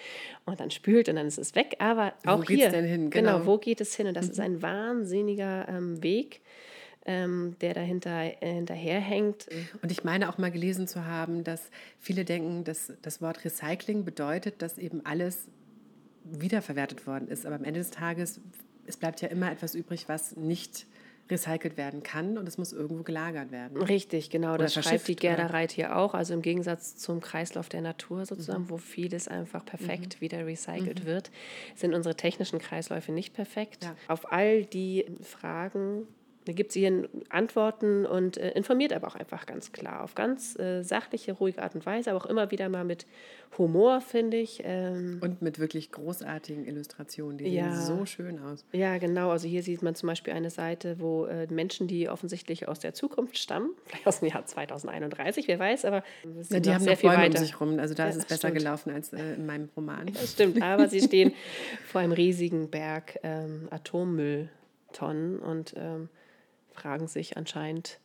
und 0.45 0.61
dann 0.61 0.71
spült 0.71 1.09
und 1.09 1.17
dann 1.17 1.27
ist 1.27 1.39
es 1.39 1.55
weg. 1.55 1.77
Aber 1.79 2.15
auch 2.25 2.41
wo 2.41 2.45
hier, 2.45 2.71
denn 2.71 2.85
hin? 2.85 3.11
Genau. 3.11 3.39
Genau. 3.39 3.47
wo 3.47 3.59
geht 3.59 3.81
es 3.81 3.95
hin? 3.95 4.07
Und 4.07 4.15
das 4.15 4.27
mhm. 4.27 4.33
ist 4.33 4.41
ein 4.41 4.63
wahnsinniger 4.63 5.69
ähm, 5.69 6.03
Weg, 6.03 6.41
ähm, 7.05 7.57
der 7.61 7.75
dahinter 7.75 8.43
äh, 8.43 8.55
hinterherhängt. 8.55 9.47
Und 9.83 9.93
ich 9.93 10.05
meine 10.05 10.29
auch 10.29 10.39
mal 10.39 10.51
gelesen 10.51 10.87
zu 10.87 11.05
haben, 11.05 11.45
dass 11.45 11.71
viele 11.99 12.25
denken, 12.25 12.65
dass 12.65 12.93
das 13.03 13.21
Wort 13.21 13.45
Recycling 13.45 14.05
bedeutet, 14.05 14.63
dass 14.63 14.79
eben 14.79 15.05
alles 15.05 15.49
wiederverwertet 16.25 17.07
worden 17.07 17.29
ist. 17.29 17.47
Aber 17.47 17.57
am 17.57 17.65
Ende 17.65 17.81
des 17.81 17.91
Tages, 17.91 18.41
es 18.87 18.97
bleibt 18.97 19.21
ja 19.21 19.29
immer 19.29 19.51
etwas 19.51 19.75
übrig, 19.75 20.09
was 20.09 20.37
nicht 20.37 20.87
recycelt 21.31 21.77
werden 21.77 22.03
kann 22.03 22.39
und 22.39 22.49
es 22.49 22.59
muss 22.59 22.73
irgendwo 22.73 23.03
gelagert 23.03 23.51
werden. 23.51 23.77
Richtig, 23.81 24.31
genau. 24.31 24.55
Oder 24.55 24.65
das 24.65 24.75
schreibt 24.75 25.09
die 25.09 25.17
Gerda 25.17 25.47
oder? 25.47 25.55
Reit 25.55 25.73
hier 25.73 25.97
auch. 25.97 26.15
Also 26.15 26.35
im 26.35 26.43
Gegensatz 26.43 26.97
zum 26.97 27.21
Kreislauf 27.21 27.69
der 27.69 27.83
Natur 27.83 28.27
sozusagen, 28.27 28.71
wo 28.71 28.79
vieles 28.79 29.29
einfach 29.29 29.65
perfekt 29.65 30.21
wieder 30.21 30.47
recycelt 30.47 31.05
wird, 31.05 31.31
sind 31.75 31.95
unsere 31.95 32.15
technischen 32.15 32.59
Kreisläufe 32.59 33.13
nicht 33.13 33.35
perfekt. 33.35 33.85
Ja. 33.85 33.97
Auf 34.09 34.33
all 34.33 34.65
die 34.65 35.07
Fragen 35.23 36.07
gibt 36.55 36.73
sie 36.73 36.81
hier 36.81 37.09
Antworten 37.31 38.07
und 38.07 38.37
äh, 38.39 38.51
informiert 38.53 38.93
aber 38.93 39.07
auch 39.09 39.15
einfach 39.17 39.47
ganz 39.47 39.73
klar, 39.73 40.03
auf 40.05 40.15
ganz 40.15 40.59
äh, 40.59 40.83
sachliche, 40.83 41.33
ruhige 41.33 41.63
Art 41.63 41.75
und 41.75 41.85
Weise, 41.87 42.11
aber 42.11 42.21
auch 42.21 42.27
immer 42.27 42.51
wieder 42.51 42.69
mal 42.69 42.85
mit 42.85 43.07
Humor, 43.57 44.01
finde 44.03 44.37
ich. 44.37 44.61
Ähm, 44.65 45.19
Und 45.23 45.41
mit 45.41 45.59
wirklich 45.59 45.91
großartigen 45.91 46.67
Illustrationen, 46.67 47.39
die 47.39 47.49
Ja. 47.49 47.73
sehen 47.73 47.97
so 47.99 48.05
schön 48.07 48.39
aus. 48.41 48.65
Ja, 48.73 48.99
genau. 48.99 49.31
Also 49.31 49.49
hier 49.49 49.63
sieht 49.63 49.83
man 49.83 49.95
zum 49.95 50.07
Beispiel 50.09 50.35
eine 50.35 50.51
Seite, 50.51 51.01
wo 51.01 51.25
äh, 51.25 51.47
Menschen, 51.51 51.89
die 51.89 52.09
offensichtlich 52.11 52.69
aus 52.69 52.79
der 52.79 52.93
Zukunft 52.93 53.39
stammen, 53.39 53.71
vielleicht 53.87 54.07
aus 54.07 54.21
dem 54.21 54.29
Jahr 54.29 54.45
2031, 54.45 55.49
wer 55.49 55.59
weiß, 55.59 55.87
aber 55.87 56.03
sind 56.41 56.67
die 56.67 56.75
haben 56.75 56.85
sehr 56.85 56.97
viel 56.99 57.09
Bäume 57.11 57.23
um 57.27 57.31
weiter. 57.33 57.39
sich 57.39 57.59
rum, 57.61 57.79
also 57.79 57.95
da 57.95 58.05
Ja, 58.05 58.11
ist 58.11 58.17
es 58.17 58.25
besser 58.27 58.49
stimmt. 58.49 58.59
gelaufen 58.59 58.93
als 58.93 59.13
äh, 59.15 59.35
in 59.35 59.47
meinem 59.47 59.69
Roman. 59.77 60.07
Das 60.15 60.33
stimmt, 60.33 60.61
aber 60.63 60.89
sie 60.89 61.01
stehen 61.01 61.33
vor 61.87 62.01
einem 62.03 62.13
riesigen 62.13 62.69
Berg 62.71 63.19
ähm, 63.23 63.69
Atommülltonnen 63.71 65.39
und 65.39 65.75
ähm, 65.77 66.09
fragen 66.79 67.09
sich 67.09 67.37
anscheinend, 67.37 67.99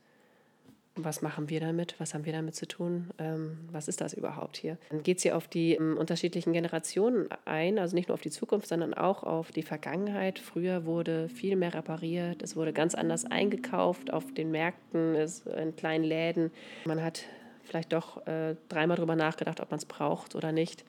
was 0.96 1.24
machen 1.24 1.50
wir 1.50 1.60
damit? 1.60 1.96
Was 1.98 2.14
haben 2.14 2.26
wir 2.26 2.34
damit 2.34 2.56
zu 2.56 2.68
tun? 2.68 3.10
Ähm, 3.18 3.58
was 3.72 3.88
ist 3.88 4.00
das 4.00 4.14
überhaupt 4.14 4.58
hier? 4.58 4.78
Dann 4.90 5.02
geht 5.02 5.20
sie 5.20 5.32
auf 5.32 5.48
die 5.48 5.74
ähm, 5.74 5.98
unterschiedlichen 5.98 6.54
Generationen 6.54 7.30
ein, 7.46 7.80
also 7.80 7.96
nicht 7.96 8.10
nur 8.10 8.14
auf 8.14 8.22
die 8.22 8.30
Zukunft, 8.30 8.68
sondern 8.68 8.94
auch 8.94 9.24
auf 9.24 9.52
die 9.52 9.64
Vergangenheit. 9.64 10.38
Früher 10.38 10.86
wurde 10.86 11.30
viel 11.30 11.56
mehr 11.56 11.74
repariert, 11.74 12.44
es 12.44 12.56
wurde 12.56 12.74
ganz 12.74 12.94
anders 12.94 13.26
eingekauft 13.26 14.14
auf 14.14 14.32
den 14.34 14.52
Märkten, 14.52 15.16
es, 15.16 15.46
in 15.48 15.76
kleinen 15.76 16.04
Läden. 16.04 16.52
Man 16.86 17.02
hat 17.02 17.24
vielleicht 17.64 17.94
doch 17.94 18.28
äh, 18.28 18.56
dreimal 18.70 18.98
drüber 18.98 19.16
nachgedacht, 19.16 19.62
ob 19.62 19.72
man 19.72 19.80
es 19.80 19.86
braucht 19.86 20.36
oder 20.36 20.52
nicht. 20.52 20.84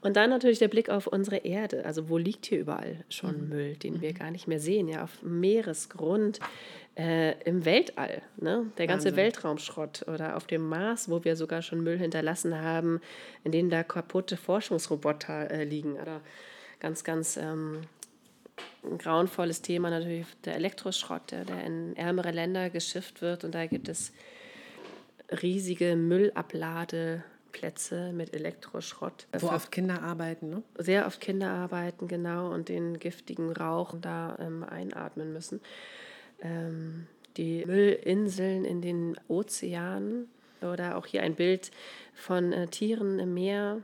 Und 0.00 0.16
dann 0.16 0.30
natürlich 0.30 0.58
der 0.58 0.68
Blick 0.68 0.90
auf 0.90 1.06
unsere 1.06 1.38
Erde. 1.38 1.84
Also 1.84 2.08
wo 2.08 2.18
liegt 2.18 2.46
hier 2.46 2.60
überall 2.60 3.04
schon 3.08 3.48
Müll, 3.48 3.76
den 3.76 4.00
wir 4.00 4.12
gar 4.12 4.30
nicht 4.30 4.46
mehr 4.46 4.60
sehen? 4.60 4.88
Ja, 4.88 5.04
auf 5.04 5.22
Meeresgrund, 5.22 6.40
äh, 6.96 7.32
im 7.42 7.64
Weltall, 7.64 8.22
ne? 8.36 8.70
der 8.78 8.86
ganze 8.86 9.08
Wahnsinn. 9.08 9.24
Weltraumschrott 9.24 10.06
oder 10.08 10.36
auf 10.36 10.46
dem 10.46 10.66
Mars, 10.66 11.10
wo 11.10 11.24
wir 11.24 11.36
sogar 11.36 11.62
schon 11.62 11.82
Müll 11.82 11.98
hinterlassen 11.98 12.60
haben, 12.60 13.00
in 13.44 13.52
denen 13.52 13.70
da 13.70 13.82
kaputte 13.82 14.36
Forschungsroboter 14.36 15.50
äh, 15.50 15.64
liegen. 15.64 15.98
Oder 16.00 16.20
ganz, 16.80 17.04
ganz 17.04 17.36
ähm, 17.36 17.82
ein 18.82 18.98
grauenvolles 18.98 19.62
Thema 19.62 19.90
natürlich 19.90 20.26
der 20.44 20.54
Elektroschrott, 20.54 21.30
der, 21.30 21.44
der 21.44 21.64
in 21.64 21.94
ärmere 21.96 22.30
Länder 22.30 22.70
geschifft 22.70 23.20
wird. 23.20 23.44
Und 23.44 23.54
da 23.54 23.66
gibt 23.66 23.90
es 23.90 24.12
riesige 25.42 25.96
Müllabladeplätze 25.96 28.12
mit 28.12 28.32
Elektroschrott. 28.32 29.26
Wo 29.38 29.48
oft 29.48 29.70
Kinder 29.70 30.02
arbeiten, 30.02 30.48
ne? 30.48 30.62
sehr 30.78 31.06
oft 31.06 31.20
Kinder 31.20 31.50
arbeiten, 31.50 32.08
genau, 32.08 32.50
und 32.52 32.70
den 32.70 32.98
giftigen 32.98 33.52
Rauch 33.52 33.94
da 34.00 34.38
ähm, 34.40 34.64
einatmen 34.64 35.34
müssen. 35.34 35.60
Ähm, 36.40 37.06
die 37.36 37.64
Müllinseln 37.66 38.64
in 38.64 38.80
den 38.80 39.16
Ozeanen. 39.28 40.28
Oder 40.62 40.96
auch 40.96 41.06
hier 41.06 41.22
ein 41.22 41.34
Bild 41.34 41.70
von 42.14 42.52
äh, 42.52 42.66
Tieren 42.66 43.18
im 43.18 43.34
Meer, 43.34 43.82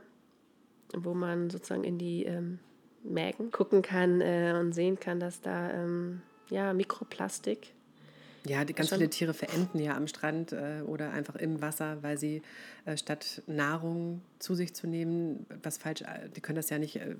wo 0.95 1.13
man 1.13 1.49
sozusagen 1.49 1.83
in 1.83 1.99
die 1.99 2.25
ähm, 2.25 2.59
Mägen 3.03 3.51
gucken 3.51 3.81
kann 3.81 4.21
äh, 4.21 4.55
und 4.59 4.73
sehen 4.73 4.99
kann, 4.99 5.19
dass 5.19 5.41
da 5.41 5.71
ähm, 5.71 6.21
ja, 6.49 6.73
Mikroplastik 6.73 7.73
Ja, 8.45 8.65
die 8.65 8.73
ganz 8.73 8.89
viele 8.89 9.09
Tiere 9.09 9.33
verenden 9.33 9.79
ja 9.79 9.95
am 9.95 10.07
Strand 10.07 10.51
äh, 10.51 10.81
oder 10.85 11.11
einfach 11.11 11.35
im 11.35 11.61
Wasser, 11.61 12.03
weil 12.03 12.17
sie 12.17 12.41
äh, 12.85 12.97
statt 12.97 13.41
Nahrung 13.47 14.21
zu 14.39 14.53
sich 14.53 14.73
zu 14.73 14.85
nehmen, 14.85 15.45
was 15.61 15.77
falsch, 15.77 16.01
äh, 16.01 16.29
die 16.35 16.41
können 16.41 16.57
das 16.57 16.69
ja 16.69 16.77
nicht 16.77 16.97
äh, 16.97 17.15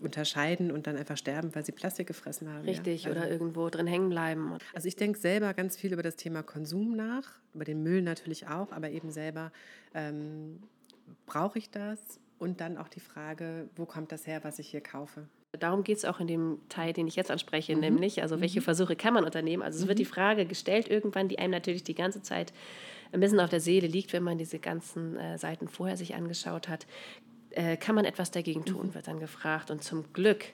unterscheiden 0.00 0.72
und 0.72 0.88
dann 0.88 0.96
einfach 0.96 1.16
sterben, 1.16 1.54
weil 1.54 1.64
sie 1.64 1.70
Plastik 1.70 2.08
gefressen 2.08 2.52
haben. 2.52 2.64
richtig 2.64 3.04
ja. 3.04 3.10
also, 3.10 3.20
oder 3.20 3.30
irgendwo 3.30 3.68
drin 3.68 3.86
hängen 3.86 4.08
bleiben. 4.08 4.58
Also 4.74 4.88
ich 4.88 4.96
denke 4.96 5.18
selber 5.18 5.54
ganz 5.54 5.76
viel 5.76 5.92
über 5.92 6.02
das 6.02 6.16
Thema 6.16 6.42
Konsum 6.42 6.96
nach, 6.96 7.38
über 7.54 7.64
den 7.64 7.84
Müll 7.84 8.02
natürlich 8.02 8.48
auch, 8.48 8.72
aber 8.72 8.90
eben 8.90 9.12
selber, 9.12 9.52
ähm, 9.94 10.58
brauche 11.26 11.58
ich 11.58 11.70
das? 11.70 12.00
Und 12.38 12.60
dann 12.60 12.76
auch 12.76 12.88
die 12.88 13.00
Frage, 13.00 13.68
wo 13.76 13.86
kommt 13.86 14.12
das 14.12 14.26
her, 14.26 14.44
was 14.44 14.58
ich 14.58 14.68
hier 14.68 14.82
kaufe? 14.82 15.26
Darum 15.58 15.84
geht 15.84 15.98
es 15.98 16.04
auch 16.04 16.20
in 16.20 16.26
dem 16.26 16.58
Teil, 16.68 16.92
den 16.92 17.06
ich 17.06 17.16
jetzt 17.16 17.30
anspreche, 17.30 17.74
Mhm. 17.74 17.80
nämlich, 17.80 18.22
also 18.22 18.40
welche 18.40 18.60
Versuche 18.60 18.96
kann 18.96 19.14
man 19.14 19.24
unternehmen? 19.24 19.62
Also 19.62 19.80
es 19.82 19.88
wird 19.88 19.98
die 19.98 20.04
Frage 20.04 20.46
gestellt 20.46 20.88
irgendwann, 20.88 21.28
die 21.28 21.38
einem 21.38 21.52
natürlich 21.52 21.84
die 21.84 21.94
ganze 21.94 22.22
Zeit 22.22 22.52
ein 23.12 23.20
bisschen 23.20 23.40
auf 23.40 23.50
der 23.50 23.60
Seele 23.60 23.86
liegt, 23.86 24.12
wenn 24.12 24.22
man 24.22 24.38
diese 24.38 24.58
ganzen 24.58 25.16
äh, 25.16 25.38
Seiten 25.38 25.68
vorher 25.68 25.96
sich 25.96 26.14
angeschaut 26.14 26.68
hat. 26.68 26.86
Äh, 27.50 27.76
kann 27.76 27.94
man 27.94 28.04
etwas 28.04 28.30
dagegen 28.30 28.60
Mhm. 28.60 28.64
tun, 28.66 28.94
wird 28.94 29.06
dann 29.08 29.20
gefragt. 29.20 29.70
Und 29.70 29.82
zum 29.84 30.12
Glück 30.12 30.44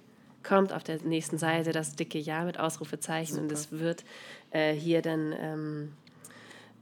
kommt 0.42 0.72
auf 0.72 0.82
der 0.84 1.00
nächsten 1.02 1.38
Seite 1.38 1.72
das 1.72 1.96
dicke 1.96 2.18
Ja 2.18 2.44
mit 2.44 2.58
Ausrufezeichen 2.58 3.38
und 3.38 3.50
es 3.52 3.72
wird 3.72 4.04
äh, 4.50 4.72
hier 4.74 5.00
dann 5.02 5.32
ähm, 5.40 5.92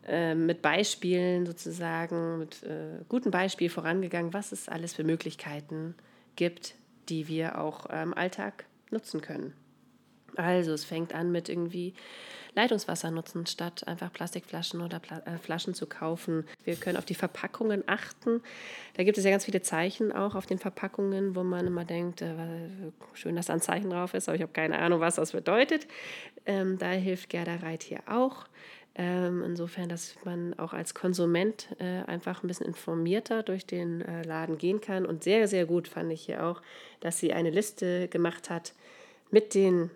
äh, 0.08 0.34
mit 0.34 0.62
Beispielen 0.62 1.46
sozusagen, 1.46 2.38
mit 2.38 2.62
äh, 2.62 3.02
gutem 3.08 3.30
Beispiel 3.30 3.68
vorangegangen, 3.70 4.32
was 4.32 4.50
es 4.52 4.68
alles 4.68 4.94
für 4.94 5.04
Möglichkeiten 5.04 5.94
gibt, 6.36 6.74
die 7.10 7.28
wir 7.28 7.60
auch 7.60 7.86
im 7.86 8.14
Alltag 8.14 8.64
nutzen 8.90 9.20
können. 9.20 9.52
Also 10.36 10.72
es 10.72 10.84
fängt 10.84 11.14
an 11.14 11.32
mit 11.32 11.48
irgendwie 11.48 11.94
Leitungswasser 12.54 13.10
nutzen, 13.10 13.46
statt 13.46 13.86
einfach 13.86 14.12
Plastikflaschen 14.12 14.80
oder 14.80 14.98
Pla 14.98 15.18
äh, 15.20 15.38
Flaschen 15.38 15.74
zu 15.74 15.86
kaufen. 15.86 16.44
Wir 16.64 16.76
können 16.76 16.96
auf 16.96 17.04
die 17.04 17.14
Verpackungen 17.14 17.84
achten. 17.86 18.42
Da 18.94 19.04
gibt 19.04 19.18
es 19.18 19.24
ja 19.24 19.30
ganz 19.30 19.44
viele 19.44 19.62
Zeichen 19.62 20.12
auch 20.12 20.34
auf 20.34 20.46
den 20.46 20.58
Verpackungen, 20.58 21.36
wo 21.36 21.44
man 21.44 21.66
immer 21.66 21.84
denkt, 21.84 22.22
äh, 22.22 22.34
schön, 23.14 23.36
dass 23.36 23.46
da 23.46 23.54
ein 23.54 23.60
Zeichen 23.60 23.90
drauf 23.90 24.14
ist, 24.14 24.28
aber 24.28 24.36
ich 24.36 24.42
habe 24.42 24.52
keine 24.52 24.78
Ahnung, 24.78 25.00
was 25.00 25.16
das 25.16 25.32
bedeutet. 25.32 25.86
Ähm, 26.46 26.78
da 26.78 26.90
hilft 26.90 27.28
Gerda 27.28 27.56
Reit 27.56 27.82
hier 27.82 28.00
auch. 28.06 28.46
Ähm, 29.02 29.42
insofern, 29.42 29.88
dass 29.88 30.14
man 30.26 30.52
auch 30.58 30.74
als 30.74 30.92
Konsument 30.92 31.68
äh, 31.78 32.02
einfach 32.06 32.44
ein 32.44 32.48
bisschen 32.48 32.66
informierter 32.66 33.42
durch 33.42 33.64
den 33.64 34.02
äh, 34.02 34.24
Laden 34.24 34.58
gehen 34.58 34.82
kann. 34.82 35.06
Und 35.06 35.24
sehr, 35.24 35.48
sehr 35.48 35.64
gut 35.64 35.88
fand 35.88 36.12
ich 36.12 36.20
hier 36.26 36.44
auch, 36.44 36.60
dass 37.00 37.18
sie 37.18 37.32
eine 37.32 37.48
Liste 37.48 38.08
gemacht 38.08 38.50
hat 38.50 38.74
mit 39.30 39.54
den 39.54 39.90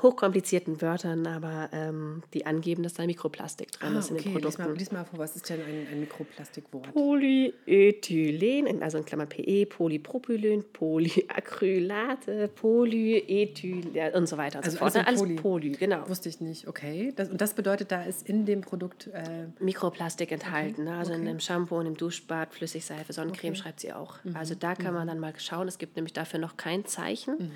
hochkomplizierten 0.00 0.80
Wörtern, 0.80 1.26
aber 1.26 1.68
ähm, 1.72 2.22
die 2.34 2.46
angeben, 2.46 2.82
dass 2.82 2.94
da 2.94 3.06
Mikroplastik 3.06 3.72
dran 3.72 3.94
Ah, 3.94 3.98
ist 4.00 4.10
in 4.10 4.16
den 4.16 4.20
okay, 4.20 4.28
lies 4.34 4.42
Produkten. 4.42 4.62
mal, 4.62 4.76
lies 4.78 4.92
mal 4.92 5.04
vor, 5.04 5.18
was 5.18 5.36
ist 5.36 5.48
denn 5.48 5.60
ein, 5.60 5.86
ein 5.92 6.00
Mikroplastikwort? 6.00 6.92
Polyethylen, 6.92 8.82
also 8.82 8.98
in 8.98 9.04
Klammern 9.04 9.28
PE, 9.28 9.66
Polypropylen, 9.66 10.64
Polyacrylate, 10.72 12.48
Polyethyl 12.48 14.12
und 14.14 14.26
so 14.28 14.36
weiter 14.36 14.58
und 14.58 14.64
Also 14.64 14.76
so 14.76 14.78
fort. 14.78 14.96
alles 14.96 15.20
Alles 15.22 15.36
Poly. 15.40 15.70
Genau. 15.72 16.08
Wusste 16.08 16.28
ich 16.28 16.40
nicht, 16.40 16.66
okay. 16.66 17.12
Das, 17.14 17.28
und 17.28 17.40
das 17.40 17.54
bedeutet, 17.54 17.92
da 17.92 18.02
ist 18.02 18.28
in 18.28 18.44
dem 18.46 18.60
Produkt, 18.62 19.08
äh, 19.12 19.46
Mikroplastik 19.60 20.32
enthalten. 20.32 20.84
Ne? 20.84 20.96
Also 20.96 21.12
in 21.12 21.20
okay. 21.20 21.30
dem 21.30 21.40
Shampoo, 21.40 21.78
in 21.78 21.84
dem 21.84 21.96
Duschbad, 21.96 22.52
Flüssigseife, 22.54 23.12
Sonnencreme 23.12 23.54
schreibt 23.54 23.80
sie 23.80 23.92
auch. 23.92 24.22
Mhm. 24.24 24.36
Also 24.36 24.54
da 24.54 24.74
kann 24.74 24.94
man 24.94 25.06
dann 25.06 25.18
mal 25.18 25.32
schauen. 25.38 25.68
Es 25.68 25.78
gibt 25.78 25.96
nämlich 25.96 26.12
dafür 26.12 26.40
noch 26.40 26.56
kein 26.56 26.84
Zeichen. 26.86 27.52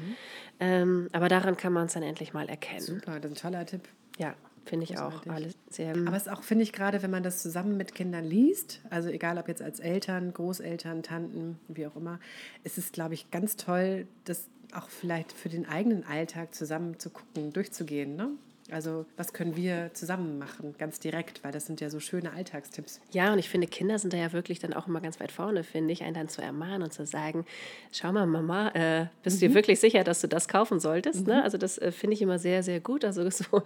Ähm, 0.60 1.08
aber 1.12 1.28
daran 1.28 1.56
kann 1.56 1.72
man 1.72 1.86
es 1.86 1.92
dann 1.94 2.02
endlich 2.02 2.25
mal 2.32 2.48
erkennen. 2.48 2.80
super, 2.80 3.20
das 3.20 3.32
ist 3.32 3.38
ein 3.38 3.40
toller 3.52 3.66
Tipp. 3.66 3.88
Ja. 4.18 4.34
Finde 4.66 4.82
ich 4.82 4.98
auch 4.98 5.24
alles 5.28 5.54
sehr. 5.70 5.92
Aber 5.92 6.16
es 6.16 6.26
ist 6.26 6.32
auch, 6.32 6.42
finde 6.42 6.64
ich, 6.64 6.72
gerade 6.72 7.00
wenn 7.02 7.10
man 7.10 7.22
das 7.22 7.40
zusammen 7.40 7.76
mit 7.76 7.94
Kindern 7.94 8.24
liest, 8.24 8.80
also 8.90 9.08
egal 9.08 9.38
ob 9.38 9.46
jetzt 9.46 9.62
als 9.62 9.78
Eltern, 9.78 10.34
Großeltern, 10.34 11.04
Tanten, 11.04 11.60
wie 11.68 11.86
auch 11.86 11.94
immer, 11.94 12.18
ist 12.64 12.76
es, 12.76 12.90
glaube 12.90 13.14
ich, 13.14 13.30
ganz 13.30 13.54
toll, 13.54 14.08
das 14.24 14.48
auch 14.72 14.88
vielleicht 14.88 15.30
für 15.30 15.48
den 15.48 15.68
eigenen 15.68 16.04
Alltag 16.04 16.52
zusammen 16.52 16.98
zu 16.98 17.10
gucken, 17.10 17.52
durchzugehen. 17.52 18.16
Ne? 18.16 18.30
Also 18.70 19.06
was 19.16 19.32
können 19.32 19.54
wir 19.56 19.90
zusammen 19.94 20.38
machen, 20.38 20.74
ganz 20.76 20.98
direkt, 20.98 21.44
weil 21.44 21.52
das 21.52 21.66
sind 21.66 21.80
ja 21.80 21.88
so 21.88 22.00
schöne 22.00 22.32
Alltagstipps. 22.32 23.00
Ja, 23.12 23.32
und 23.32 23.38
ich 23.38 23.48
finde, 23.48 23.68
Kinder 23.68 23.98
sind 23.98 24.12
da 24.12 24.16
ja 24.16 24.32
wirklich 24.32 24.58
dann 24.58 24.72
auch 24.72 24.88
immer 24.88 25.00
ganz 25.00 25.20
weit 25.20 25.30
vorne, 25.30 25.62
finde 25.62 25.92
ich, 25.92 26.02
einen 26.02 26.14
dann 26.14 26.28
zu 26.28 26.42
ermahnen 26.42 26.82
und 26.82 26.92
zu 26.92 27.06
sagen, 27.06 27.46
schau 27.92 28.12
mal, 28.12 28.26
Mama, 28.26 28.70
äh, 28.70 29.06
bist 29.22 29.40
du 29.40 29.48
dir 29.48 29.54
wirklich 29.54 29.78
sicher, 29.78 30.02
dass 30.02 30.20
du 30.20 30.26
das 30.26 30.48
kaufen 30.48 30.80
solltest? 30.80 31.26
Ne? 31.26 31.42
Also 31.42 31.58
das 31.58 31.78
äh, 31.78 31.92
finde 31.92 32.14
ich 32.14 32.22
immer 32.22 32.38
sehr, 32.38 32.62
sehr 32.62 32.80
gut. 32.80 33.04
Also 33.04 33.28
so, 33.30 33.62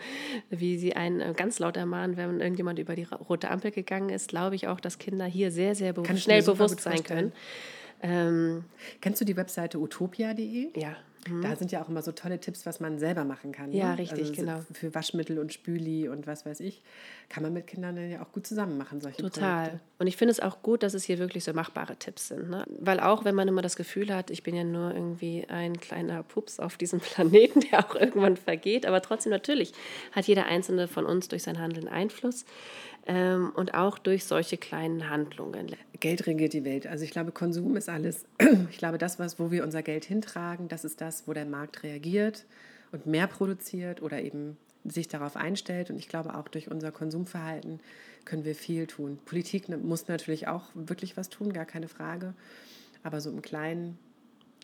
wie 0.50 0.78
sie 0.78 0.94
einen 0.94 1.20
äh, 1.20 1.32
ganz 1.34 1.58
laut 1.58 1.76
ermahnen, 1.76 2.16
wenn 2.16 2.40
irgendjemand 2.40 2.78
über 2.78 2.94
die 2.94 3.04
rote 3.28 3.50
Ampel 3.50 3.70
gegangen 3.70 4.10
ist, 4.10 4.28
glaube 4.28 4.54
ich 4.54 4.68
auch, 4.68 4.80
dass 4.80 4.98
Kinder 4.98 5.24
hier 5.24 5.50
sehr, 5.50 5.74
sehr 5.74 5.94
be 5.94 6.04
schnell 6.18 6.42
bewusst 6.42 6.80
sein 6.80 7.02
können. 7.02 7.32
Ähm, 8.02 8.64
Kennst 9.00 9.20
du 9.20 9.24
die 9.24 9.36
Webseite 9.36 9.78
utopia.de? 9.78 10.78
ja. 10.78 10.96
Da 11.42 11.54
sind 11.54 11.70
ja 11.70 11.82
auch 11.82 11.88
immer 11.88 12.00
so 12.00 12.12
tolle 12.12 12.40
Tipps, 12.40 12.64
was 12.64 12.80
man 12.80 12.98
selber 12.98 13.24
machen 13.24 13.52
kann. 13.52 13.72
Ja, 13.72 13.92
ne? 13.92 13.98
richtig, 13.98 14.20
also 14.20 14.32
genau. 14.32 14.60
Für 14.72 14.94
Waschmittel 14.94 15.38
und 15.38 15.52
Spüli 15.52 16.08
und 16.08 16.26
was 16.26 16.46
weiß 16.46 16.60
ich, 16.60 16.82
kann 17.28 17.42
man 17.42 17.52
mit 17.52 17.66
Kindern 17.66 17.96
dann 17.96 18.10
ja 18.10 18.22
auch 18.22 18.32
gut 18.32 18.46
zusammen 18.46 18.78
machen, 18.78 19.00
solche 19.00 19.22
Total. 19.22 19.64
Projekte. 19.64 19.80
Und 19.98 20.06
ich 20.06 20.16
finde 20.16 20.32
es 20.32 20.40
auch 20.40 20.62
gut, 20.62 20.82
dass 20.82 20.94
es 20.94 21.04
hier 21.04 21.18
wirklich 21.18 21.44
so 21.44 21.52
machbare 21.52 21.96
Tipps 21.96 22.28
sind. 22.28 22.48
Ne? 22.48 22.64
Weil 22.68 23.00
auch 23.00 23.24
wenn 23.24 23.34
man 23.34 23.48
immer 23.48 23.60
das 23.60 23.76
Gefühl 23.76 24.14
hat, 24.14 24.30
ich 24.30 24.42
bin 24.42 24.54
ja 24.54 24.64
nur 24.64 24.94
irgendwie 24.94 25.44
ein 25.48 25.78
kleiner 25.78 26.22
Pups 26.22 26.58
auf 26.58 26.78
diesem 26.78 27.00
Planeten, 27.00 27.60
der 27.70 27.86
auch 27.86 27.94
irgendwann 27.94 28.36
vergeht, 28.38 28.86
aber 28.86 29.02
trotzdem 29.02 29.30
natürlich 29.30 29.72
hat 30.12 30.26
jeder 30.26 30.46
einzelne 30.46 30.88
von 30.88 31.04
uns 31.04 31.28
durch 31.28 31.42
sein 31.42 31.58
Handeln 31.58 31.86
Einfluss 31.86 32.46
ähm, 33.06 33.50
und 33.54 33.74
auch 33.74 33.98
durch 33.98 34.24
solche 34.24 34.56
kleinen 34.56 35.08
Handlungen. 35.08 35.74
Geld 35.98 36.26
regiert 36.26 36.52
die 36.52 36.64
Welt. 36.64 36.86
Also 36.86 37.04
ich 37.04 37.10
glaube, 37.10 37.32
Konsum 37.32 37.76
ist 37.76 37.88
alles. 37.88 38.24
Ich 38.70 38.78
glaube, 38.78 38.98
das, 38.98 39.18
was, 39.18 39.38
wo 39.38 39.50
wir 39.50 39.64
unser 39.64 39.82
Geld 39.82 40.04
hintragen, 40.04 40.68
das 40.68 40.84
ist 40.84 41.00
das, 41.00 41.26
wo 41.26 41.32
der 41.32 41.44
Markt 41.44 41.82
reagiert 41.82 42.46
und 42.92 43.06
mehr 43.06 43.26
produziert 43.26 44.00
oder 44.00 44.22
eben 44.22 44.56
sich 44.84 45.08
darauf 45.08 45.36
einstellt. 45.36 45.90
Und 45.90 45.98
ich 45.98 46.08
glaube, 46.08 46.34
auch 46.34 46.48
durch 46.48 46.70
unser 46.70 46.92
Konsumverhalten 46.92 47.80
können 48.24 48.44
wir 48.44 48.54
viel 48.54 48.86
tun. 48.86 49.18
Politik 49.24 49.68
ne- 49.68 49.76
muss 49.76 50.08
natürlich 50.08 50.48
auch 50.48 50.64
wirklich 50.74 51.16
was 51.16 51.28
tun, 51.28 51.52
gar 51.52 51.66
keine 51.66 51.88
Frage. 51.88 52.34
Aber 53.02 53.20
so 53.20 53.30
im 53.30 53.42
Kleinen 53.42 53.98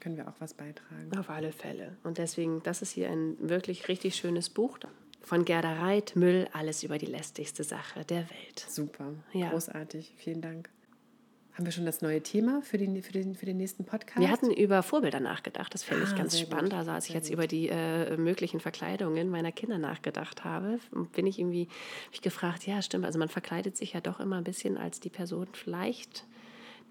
können 0.01 0.17
wir 0.17 0.29
auch 0.29 0.37
was 0.39 0.55
beitragen. 0.55 1.11
Auf 1.19 1.31
alle 1.31 1.53
Fälle. 1.53 1.97
Und 2.05 2.19
deswegen, 2.19 2.63
das 2.63 2.83
ist 2.83 2.93
hier 2.93 3.11
ein 3.11 3.37
wirklich 3.41 3.89
richtig 3.89 4.15
schönes 4.17 4.51
Buch 4.51 4.79
von 5.27 5.45
Gerda 5.45 5.73
Reit, 5.81 6.15
Müll, 6.15 6.47
alles 6.53 6.85
über 6.85 6.99
die 6.99 7.07
lästigste 7.07 7.65
Sache 7.65 8.05
der 8.05 8.31
Welt. 8.31 8.65
Super, 8.69 9.13
Ja. 9.33 9.51
großartig. 9.51 10.15
Vielen 10.17 10.41
Dank. 10.41 10.71
Haben 11.55 11.65
wir 11.65 11.73
schon 11.73 11.85
das 11.87 12.01
neue 12.01 12.23
Thema 12.23 12.61
für 12.63 12.77
den, 12.79 13.03
für 13.03 13.13
den, 13.13 13.35
für 13.35 13.47
den 13.47 13.57
nächsten 13.57 13.85
Podcast? 13.85 14.21
Wir 14.21 14.31
hatten 14.31 14.51
über 14.53 14.83
Vorbilder 14.85 15.19
nachgedacht. 15.21 15.73
Das 15.75 15.83
finde 15.83 16.05
ich 16.05 16.11
Ah, 16.11 16.17
ganz 16.19 16.33
sehr 16.37 16.43
gut. 16.45 16.53
spannend. 16.53 16.75
Also 16.75 16.93
als 16.93 17.09
ich 17.09 17.15
jetzt 17.15 17.29
über 17.31 17.47
die 17.49 17.69
äh, 17.69 18.17
möglichen 18.17 18.61
Verkleidungen 18.61 19.29
meiner 19.31 19.51
Kinder 19.53 19.79
nachgedacht 19.79 20.45
habe, 20.45 20.79
bin 21.15 21.27
ich 21.27 21.39
irgendwie 21.41 21.69
ich 22.13 22.21
gefragt, 22.21 22.67
ja 22.67 22.81
stimmt, 22.83 23.05
also 23.07 23.19
man 23.19 23.29
verkleidet 23.31 23.77
sich 23.77 23.95
ja 23.95 24.01
doch 24.01 24.21
immer 24.21 24.37
ein 24.37 24.45
bisschen 24.45 24.77
als 24.79 25.01
die 25.01 25.09
Person 25.11 25.49
vielleicht, 25.55 26.25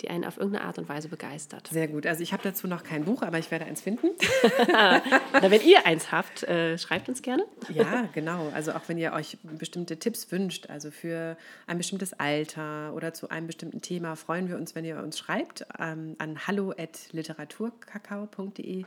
die 0.02 0.10
einen 0.10 0.26
auf 0.26 0.38
irgendeine 0.38 0.66
Art 0.66 0.78
und 0.78 0.90
Weise 0.90 1.08
begeistert. 1.08 1.70
Sehr 1.72 1.88
gut. 1.88 2.06
Also 2.06 2.22
ich 2.22 2.34
habe 2.34 2.44
dazu 2.44 2.68
noch 2.68 2.84
kein 2.84 3.06
Buch, 3.06 3.22
aber 3.22 3.40
ich 3.40 3.50
werde 3.52 3.64
eins 3.66 3.80
finden. 3.82 4.08
Oder 5.38 5.52
wenn 5.52 5.62
ihr 5.62 5.86
eins 5.86 6.12
habt, 6.12 6.44
äh, 6.44 6.78
schreibt 6.78 7.08
uns 7.10 7.22
gerne. 7.22 7.46
Ja, 7.74 8.08
genau. 8.14 8.50
Also 8.54 8.74
auch 8.74 8.82
wenn 8.88 8.98
ihr 8.98 9.14
euch 9.14 9.38
bestimmte 9.44 9.98
Tipps 9.98 10.30
wünscht, 10.32 10.70
also 10.70 10.92
für 10.92 11.38
ein 11.68 11.78
bestimmtes 11.78 12.14
Alter 12.14 12.94
oder 12.94 13.14
zu 13.14 13.30
einem 13.30 13.48
bestimmten 13.48 13.82
Thema, 13.82 14.16
freuen 14.16 14.50
wir 14.50 14.58
uns, 14.58 14.76
wenn 14.76 14.86
ihr 14.86 14.98
uns 14.98 15.18
schreibt 15.18 15.66
ähm, 15.80 16.16
an 16.20 16.46
hallo@literaturkakao.de. 16.48 18.86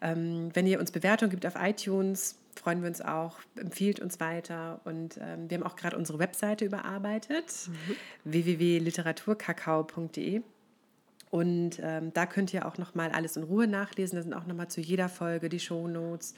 Ähm, 0.00 0.48
wenn 0.54 0.66
ihr 0.66 0.80
uns 0.80 0.90
Bewertungen 0.90 1.30
gibt 1.30 1.46
auf 1.46 1.54
iTunes, 1.58 2.38
freuen 2.54 2.82
wir 2.82 2.88
uns 2.88 3.00
auch. 3.00 3.38
Empfiehlt 3.56 4.00
uns 4.00 4.20
weiter. 4.20 4.80
Und 4.84 5.18
ähm, 5.20 5.48
wir 5.48 5.58
haben 5.58 5.64
auch 5.64 5.76
gerade 5.76 5.96
unsere 5.96 6.18
Webseite 6.18 6.64
überarbeitet, 6.64 7.70
www.literaturkakao.de. 8.24 10.42
Und 11.30 11.80
ähm, 11.82 12.12
da 12.14 12.24
könnt 12.24 12.54
ihr 12.54 12.66
auch 12.66 12.78
noch 12.78 12.94
mal 12.94 13.10
alles 13.10 13.36
in 13.36 13.42
Ruhe 13.42 13.66
nachlesen. 13.66 14.16
Da 14.16 14.22
sind 14.22 14.32
auch 14.32 14.46
noch 14.46 14.54
mal 14.54 14.68
zu 14.68 14.80
jeder 14.80 15.08
Folge 15.08 15.48
die 15.48 15.58
Shownotes. 15.58 16.34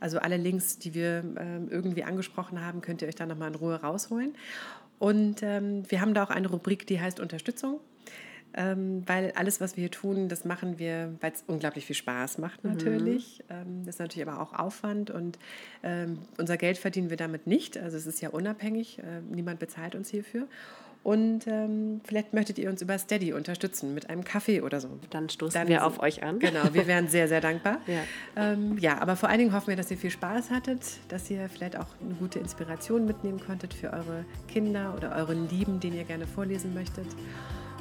Also 0.00 0.18
alle 0.18 0.38
Links, 0.38 0.78
die 0.78 0.94
wir 0.94 1.22
ähm, 1.38 1.68
irgendwie 1.70 2.04
angesprochen 2.04 2.64
haben, 2.64 2.80
könnt 2.80 3.02
ihr 3.02 3.08
euch 3.08 3.14
da 3.14 3.26
noch 3.26 3.36
mal 3.36 3.48
in 3.48 3.54
Ruhe 3.54 3.80
rausholen. 3.80 4.34
Und 4.98 5.42
ähm, 5.42 5.82
wir 5.90 6.00
haben 6.00 6.14
da 6.14 6.24
auch 6.24 6.30
eine 6.30 6.48
Rubrik, 6.48 6.86
die 6.86 7.00
heißt 7.00 7.20
Unterstützung. 7.20 7.80
Ähm, 8.54 9.02
weil 9.06 9.32
alles, 9.32 9.60
was 9.60 9.76
wir 9.76 9.82
hier 9.82 9.90
tun, 9.90 10.28
das 10.28 10.44
machen 10.44 10.78
wir, 10.78 11.14
weil 11.20 11.32
es 11.32 11.44
unglaublich 11.46 11.86
viel 11.86 11.96
Spaß 11.96 12.38
macht 12.38 12.64
natürlich. 12.64 13.44
Ähm, 13.48 13.84
das 13.84 13.96
ist 13.96 14.00
natürlich 14.00 14.28
aber 14.28 14.40
auch 14.40 14.52
Aufwand 14.52 15.10
und 15.10 15.38
ähm, 15.82 16.18
unser 16.36 16.56
Geld 16.56 16.76
verdienen 16.76 17.10
wir 17.10 17.16
damit 17.16 17.46
nicht. 17.46 17.78
Also 17.78 17.96
es 17.96 18.06
ist 18.06 18.20
ja 18.20 18.30
unabhängig, 18.30 18.98
äh, 18.98 19.20
niemand 19.30 19.60
bezahlt 19.60 19.94
uns 19.94 20.10
hierfür. 20.10 20.48
Und 21.02 21.46
ähm, 21.46 22.02
vielleicht 22.04 22.34
möchtet 22.34 22.58
ihr 22.58 22.68
uns 22.68 22.82
über 22.82 22.98
Steady 22.98 23.32
unterstützen 23.32 23.94
mit 23.94 24.10
einem 24.10 24.22
Kaffee 24.22 24.60
oder 24.60 24.80
so. 24.80 24.88
Dann 25.08 25.30
stoßen 25.30 25.58
Dann 25.58 25.68
wir 25.68 25.86
auf 25.86 25.98
euch 26.00 26.22
an. 26.22 26.38
Genau, 26.40 26.74
wir 26.74 26.86
wären 26.86 27.08
sehr, 27.08 27.28
sehr 27.28 27.40
dankbar. 27.40 27.78
Ja. 27.86 28.02
Ähm, 28.36 28.78
ja, 28.78 28.98
aber 29.00 29.16
vor 29.16 29.28
allen 29.28 29.38
Dingen 29.38 29.52
hoffen 29.52 29.68
wir, 29.68 29.76
dass 29.76 29.90
ihr 29.90 29.96
viel 29.96 30.10
Spaß 30.10 30.50
hattet, 30.50 30.80
dass 31.08 31.28
ihr 31.30 31.48
vielleicht 31.48 31.76
auch 31.76 31.86
eine 32.04 32.14
gute 32.14 32.38
Inspiration 32.38 33.04
mitnehmen 33.04 33.40
konntet 33.40 33.74
für 33.74 33.92
eure 33.92 34.24
Kinder 34.48 34.94
oder 34.96 35.16
eure 35.16 35.34
Lieben, 35.34 35.80
denen 35.80 35.96
ihr 35.96 36.04
gerne 36.04 36.26
vorlesen 36.26 36.72
möchtet. 36.72 37.06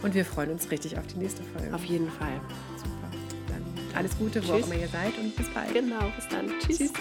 Und 0.01 0.13
wir 0.13 0.25
freuen 0.25 0.51
uns 0.51 0.69
richtig 0.71 0.97
auf 0.97 1.07
die 1.07 1.17
nächste 1.17 1.43
Folge. 1.43 1.73
Auf 1.73 1.83
jeden 1.85 2.09
Fall. 2.09 2.39
Super. 2.77 2.89
Dann 3.49 3.63
alles 3.95 4.17
Gute, 4.17 4.45
wo 4.47 4.53
auch 4.53 4.65
immer 4.65 4.75
ihr 4.75 4.87
seid 4.87 5.17
und 5.17 5.35
bis 5.35 5.49
bald. 5.49 5.73
Genau, 5.73 6.05
bis 6.15 6.27
dann. 6.29 6.49
Tschüss. 6.59 6.77
Tschüss. 6.77 6.93